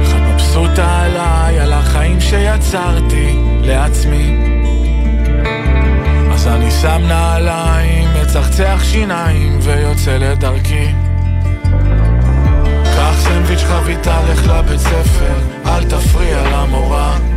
איך 0.00 0.10
את 0.10 0.20
מבסוטה 0.34 1.02
עליי, 1.02 1.60
על 1.60 1.72
החיים 1.72 2.20
שיצרתי 2.20 3.36
לעצמי. 3.62 4.36
אז 6.32 6.46
אני 6.46 6.70
שם 6.70 7.00
נעליים, 7.08 8.08
מצחצח 8.22 8.80
שיניים 8.84 9.58
ויוצא 9.62 10.16
לדרכי. 10.16 10.86
קח 12.96 13.14
סנדוויץ' 13.18 13.62
חביתה, 13.62 14.18
לך 14.30 14.46
לבית 14.46 14.80
ספר, 14.80 15.34
אל 15.66 15.84
תפריע 15.84 16.42
למורה 16.42 17.31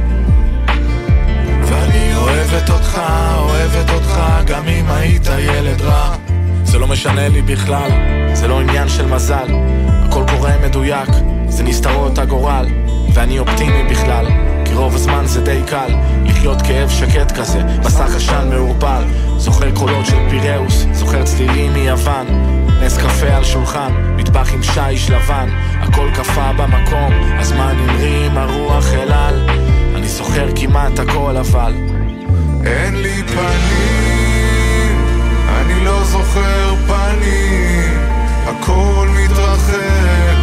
ואני 1.75 2.15
אוהבת 2.15 2.69
אותך, 2.69 3.01
אוהבת 3.37 3.89
אותך, 3.89 4.21
גם 4.45 4.67
אם 4.67 4.85
היית 4.89 5.27
ילד 5.39 5.81
רע. 5.81 6.15
זה 6.63 6.79
לא 6.79 6.87
משנה 6.87 7.27
לי 7.27 7.41
בכלל, 7.41 7.89
זה 8.33 8.47
לא 8.47 8.61
עניין 8.61 8.89
של 8.89 9.05
מזל. 9.05 9.47
הכל 9.89 10.23
קורה 10.31 10.51
מדויק, 10.65 11.09
זה 11.47 11.63
נסתרות 11.63 12.17
הגורל, 12.17 12.65
ואני 13.13 13.39
אופטימי 13.39 13.83
בכלל. 13.89 14.25
כי 14.65 14.73
רוב 14.73 14.95
הזמן 14.95 15.25
זה 15.25 15.41
די 15.41 15.61
קל, 15.67 15.89
לחיות 16.25 16.61
כאב 16.61 16.89
שקט 16.89 17.31
כזה, 17.31 17.63
מסך 17.63 18.15
עשן 18.15 18.49
מעורפל. 18.49 19.03
זוכר 19.37 19.71
קולות 19.71 20.05
של 20.05 20.29
פיראוס, 20.29 20.85
זוכר 20.91 21.23
צלילים 21.23 21.73
מיוון. 21.73 22.25
נס 22.81 22.97
קפה 22.97 23.35
על 23.35 23.43
שולחן, 23.43 23.91
מטבח 24.15 24.53
עם 24.53 24.63
שיש 24.63 25.09
לבן. 25.09 25.49
הכל 25.81 26.09
קפא 26.15 26.51
במקום, 26.51 27.13
הזמן 27.39 27.75
המריא 27.79 28.29
הרוח 28.35 28.93
אל 28.93 29.11
על. 29.11 29.64
אני 30.05 30.13
זוכר 30.13 30.47
כמעט 30.55 30.99
הכל 30.99 31.37
אבל 31.37 31.73
אין 32.65 33.01
לי 33.01 33.23
פנים, 33.23 35.05
אני 35.47 35.85
לא 35.85 36.03
זוכר 36.03 36.75
פנים, 36.87 37.99
הכל 38.45 39.07
מתרחק 39.11 40.34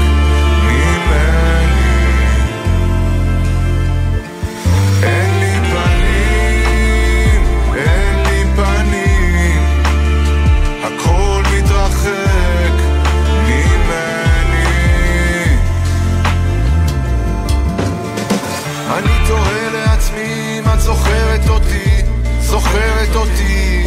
זוכרת 20.82 21.48
אותי, 21.48 22.02
זוכרת 22.40 23.14
אותי. 23.14 23.84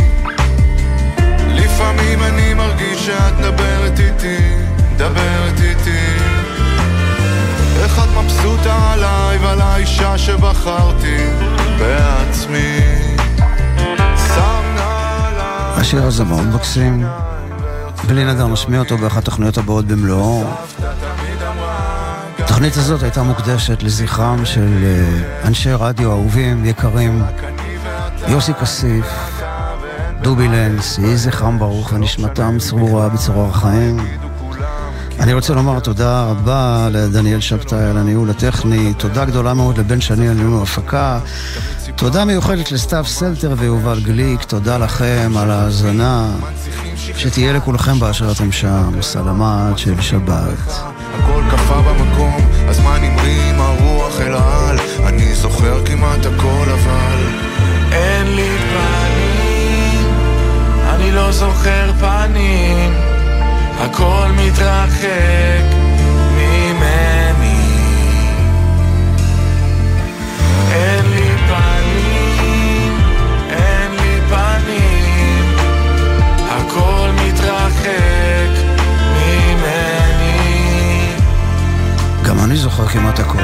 לפעמים 1.48 2.24
אני 2.24 2.54
מרגיש 2.54 3.06
שאת 3.06 3.34
מדברת 3.39 4.00
איתי, 4.00 4.38
מדברת 4.93 5.60
איתי. 5.62 6.08
איך 7.84 8.00
את 8.00 8.24
מבסוטה 8.24 8.93
עליי 8.93 9.38
ועל 9.38 9.62
האישה 9.62 10.18
שבחרתי 10.18 11.18
בעצמי. 11.80 12.80
השיר 15.78 16.04
הזה 16.04 16.24
מאוד 16.24 16.48
מקסים. 16.48 17.06
בלי 18.08 18.26
נדר 18.26 18.48
משמיע 18.48 18.80
אותו 18.80 18.98
באחת 18.98 19.18
התוכניות 19.18 19.58
הבאות 19.58 19.86
במלואו. 19.86 20.43
התוכנית 22.46 22.78
הזאת 22.78 23.04
הייתה 23.04 23.24
מוקדשת 23.24 23.84
לזכרם 23.84 24.46
של 24.46 24.84
אה, 24.84 25.48
אנשי 25.48 25.72
רדיו 25.74 26.12
אהובים, 26.12 26.66
יקרים, 26.66 27.24
יוסי 28.28 28.54
כסיף, 28.54 29.06
דובי 30.22 30.48
לנס, 30.48 30.98
יהי 30.98 31.18
זכרם 31.18 31.60
ברוך 31.60 31.93
ונשמתם 31.93 32.58
צרורה 32.60 33.10
בצרור 33.10 33.50
החיים. 33.50 34.00
אני 35.20 35.34
רוצה 35.34 35.54
לומר 35.54 35.80
תודה 35.80 36.24
רבה 36.24 36.88
לדניאל 36.91 37.39
שבתאי 37.39 37.84
על 37.84 37.98
הניהול 37.98 38.30
הטכני, 38.30 38.93
תודה 38.93 39.26
גדולה 39.26 39.54
מאוד 39.54 39.78
לבן 39.78 40.02
שני 40.02 40.28
על 40.30 40.36
ניהול 40.36 40.60
ההפקה, 40.60 41.20
תודה 41.96 42.26
מיוחדת 42.26 42.72
לסתיו 42.72 43.06
סלטר 43.06 43.54
ויובל 43.58 44.00
גליק, 44.00 44.43
תודה 44.43 44.78
לכם 44.78 45.32
על 45.38 45.52
ההאזנה, 45.52 46.32
שתהיה 47.18 47.54
לכולכם 47.54 48.00
באשר 48.00 48.32
אתם 48.32 48.52
שם, 48.52 49.02
סלמת 49.02 49.78
של 49.78 50.02
שבת. 50.02 50.95
הכל 51.36 51.58
קפא 51.58 51.82
במקום, 51.82 52.50
הזמן 52.68 53.00
המריא 53.04 53.54
הרוח 53.58 54.22
אל 54.22 54.34
העל, 54.34 54.78
אני 55.06 55.34
זוכר 55.34 55.86
כמעט 55.86 56.26
הכל 56.26 56.66
אבל 56.70 57.18
אין 57.92 58.36
לי 58.36 58.58
פנים, 58.58 60.10
אני 60.90 61.12
לא 61.12 61.32
זוכר 61.32 61.92
פנים, 62.00 62.94
הכל 63.80 64.28
מתרחק 64.38 65.85
אני 82.46 82.56
זוכר 82.56 82.88
כמעט 82.88 83.20
הכל. 83.20 83.38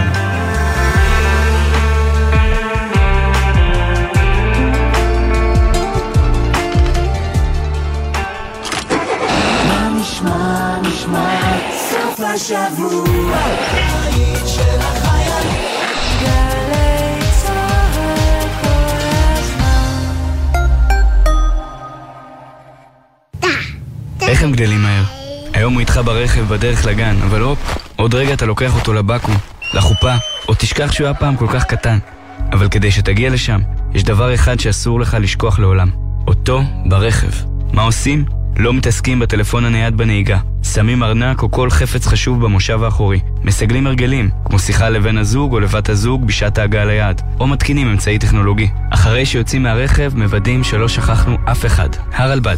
נשמע, 10.01 10.77
נשמע, 10.81 11.57
סוף 11.89 12.19
השבוע, 12.19 13.37
היית 14.03 14.47
של 14.47 14.79
החיילים. 14.79 15.61
גלי 16.21 17.21
צהל 17.41 18.47
כל 18.61 18.67
הזמן. 19.37 19.91
איך 24.21 24.43
הם 24.43 24.51
גדלים 24.51 24.81
מהר? 24.81 25.03
היום 25.53 25.73
הוא 25.73 25.79
איתך 25.79 25.99
ברכב 26.05 26.41
בדרך 26.41 26.85
לגן, 26.85 27.15
אבל 27.21 27.41
הופ, 27.41 27.80
עוד 28.01 28.15
רגע 28.15 28.33
אתה 28.33 28.45
לוקח 28.45 28.75
אותו 28.75 28.93
לבקו"ם, 28.93 29.35
לחופה, 29.73 30.13
או 30.47 30.53
תשכח 30.53 30.91
שהוא 30.91 31.05
היה 31.05 31.13
פעם 31.13 31.35
כל 31.35 31.47
כך 31.47 31.63
קטן. 31.63 31.97
אבל 32.51 32.69
כדי 32.69 32.91
שתגיע 32.91 33.29
לשם, 33.29 33.61
יש 33.93 34.03
דבר 34.03 34.33
אחד 34.33 34.59
שאסור 34.59 34.99
לך 34.99 35.17
לשכוח 35.19 35.59
לעולם. 35.59 35.89
אותו 36.27 36.61
ברכב. 36.85 37.27
מה 37.73 37.81
עושים? 37.81 38.25
לא 38.57 38.73
מתעסקים 38.73 39.19
בטלפון 39.19 39.65
הנייד 39.65 39.97
בנהיגה. 39.97 40.39
שמים 40.63 41.03
ארנק 41.03 41.41
או 41.41 41.51
כל 41.51 41.69
חפץ 41.69 42.07
חשוב 42.07 42.43
במושב 42.43 42.83
האחורי. 42.83 43.19
מסגלים 43.43 43.87
הרגלים, 43.87 44.29
כמו 44.45 44.59
שיחה 44.59 44.89
לבן 44.89 45.17
הזוג 45.17 45.53
או 45.53 45.59
לבת 45.59 45.89
הזוג 45.89 46.27
בשעת 46.27 46.57
ההגעה 46.57 46.85
ליעד. 46.85 47.21
או 47.39 47.47
מתקינים 47.47 47.87
אמצעי 47.87 48.19
טכנולוגי. 48.19 48.67
אחרי 48.89 49.25
שיוצאים 49.25 49.63
מהרכב, 49.63 50.11
מוודאים 50.15 50.63
שלא 50.63 50.87
שכחנו 50.87 51.37
אף 51.51 51.65
אחד. 51.65 51.89
הרלב"ד. 52.13 52.57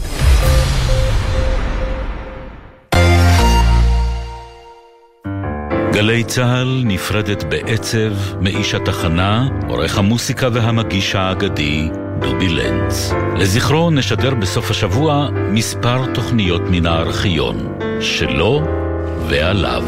גלי 5.93 6.23
צה"ל 6.23 6.81
נפרדת 6.85 7.43
בעצב 7.43 8.13
מאיש 8.41 8.73
התחנה, 8.73 9.47
עורך 9.67 9.97
המוסיקה 9.97 10.49
והמגיש 10.53 11.15
האגדי, 11.15 11.89
דובי 12.19 12.49
לנץ. 12.49 13.11
לזכרו 13.35 13.89
נשדר 13.89 14.33
בסוף 14.33 14.71
השבוע 14.71 15.29
מספר 15.33 16.13
תוכניות 16.13 16.61
מן 16.69 16.85
הארכיון, 16.85 17.77
שלו 18.01 18.61
ועליו. 19.29 19.83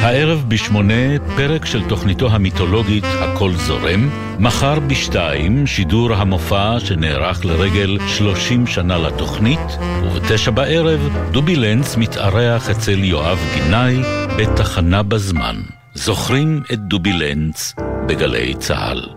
הערב 0.00 0.44
בשמונה, 0.48 1.18
פרק 1.36 1.64
של 1.64 1.88
תוכניתו 1.88 2.28
המיתולוגית 2.30 3.04
"הכל 3.04 3.52
זורם", 3.52 4.10
מחר 4.38 4.80
בשתיים, 4.80 5.66
שידור 5.66 6.14
המופע 6.14 6.80
שנערך 6.80 7.44
לרגל 7.44 7.98
30 8.06 8.66
שנה 8.66 8.98
לתוכנית, 8.98 9.78
ובתשע 10.04 10.50
בערב, 10.50 11.08
דובי 11.30 11.56
לנץ 11.56 11.96
מתארח 11.96 12.70
אצל 12.70 13.04
יואב 13.04 13.38
גינאי 13.54 14.23
בתחנה 14.38 15.02
בזמן. 15.02 15.62
זוכרים 15.94 16.62
את 16.72 16.78
דובי 16.78 17.12
לנץ 17.12 17.74
בגלי 18.06 18.54
צה"ל. 18.54 19.08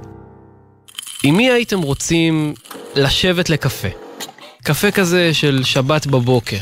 עם 1.23 1.37
מי 1.37 1.51
הייתם 1.51 1.81
רוצים 1.81 2.53
לשבת 2.95 3.49
לקפה? 3.49 3.87
קפה 4.63 4.91
כזה 4.91 5.33
של 5.33 5.63
שבת 5.63 6.07
בבוקר. 6.07 6.57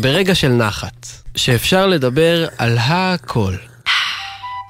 ברגע 0.00 0.34
של 0.34 0.48
נחת, 0.48 1.06
שאפשר 1.36 1.86
לדבר 1.86 2.46
על 2.58 2.78
הכל. 2.78 3.54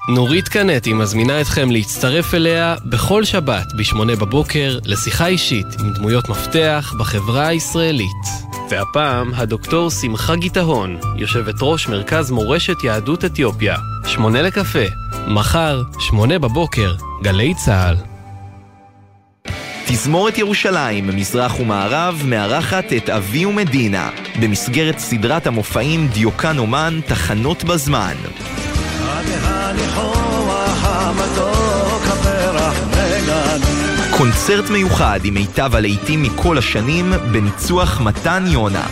נורית 0.09 0.49
קנטי 0.49 0.93
מזמינה 0.93 1.41
אתכם 1.41 1.71
להצטרף 1.71 2.35
אליה 2.35 2.77
בכל 2.85 3.25
שבת 3.25 3.73
ב-8 3.77 4.17
בבוקר 4.21 4.79
לשיחה 4.85 5.27
אישית 5.27 5.67
עם 5.81 5.93
דמויות 5.93 6.29
מפתח 6.29 6.95
בחברה 6.99 7.47
הישראלית. 7.47 8.27
והפעם 8.71 9.35
הדוקטור 9.35 9.91
שמחה 9.91 10.37
גיטהון, 10.37 10.99
יושבת 11.17 11.55
ראש 11.61 11.89
מרכז 11.89 12.31
מורשת 12.31 12.85
יהדות 12.85 13.25
אתיופיה. 13.25 13.77
שמונה 14.07 14.43
לקפה, 14.43 14.85
מחר, 15.29 15.83
שמונה 15.99 16.39
בבוקר, 16.39 16.95
גלי 17.23 17.55
צה"ל. 17.65 17.97
תזמורת 19.87 20.39
ירושלים, 20.39 21.07
מזרח 21.07 21.61
ומערב, 21.61 22.23
מארחת 22.25 22.93
את 22.97 23.11
אבי 23.11 23.47
ומדינה, 23.47 24.11
במסגרת 24.41 24.99
סדרת 24.99 25.47
המופעים 25.47 26.09
דיוקן 26.09 26.59
אומן, 26.59 27.01
תחנות 27.07 27.65
בזמן. 27.65 28.15
קונצרט 34.19 34.71
מיוחד 34.71 35.21
עם 35.25 35.35
מיטב 35.35 35.75
הלהיטים 35.75 36.23
מכל 36.23 36.59
השנים, 36.59 37.13
בניצוח 37.33 38.01
מתן 38.01 38.45
יונה. 38.47 38.87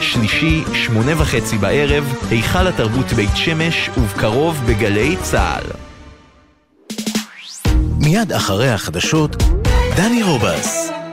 שלישי, 0.00 0.64
שמונה 0.74 1.22
וחצי 1.22 1.58
בערב, 1.58 2.14
היכל 2.30 2.66
התרבות 2.66 3.12
בית 3.12 3.36
שמש, 3.36 3.90
ובקרוב 3.96 4.60
בגלי 4.66 5.16
צה"ל. 5.22 5.66
מיד 7.98 8.32
אחרי 8.32 8.70
החדשות, 8.70 9.36
דני 9.96 10.22
רובס. 10.22 11.03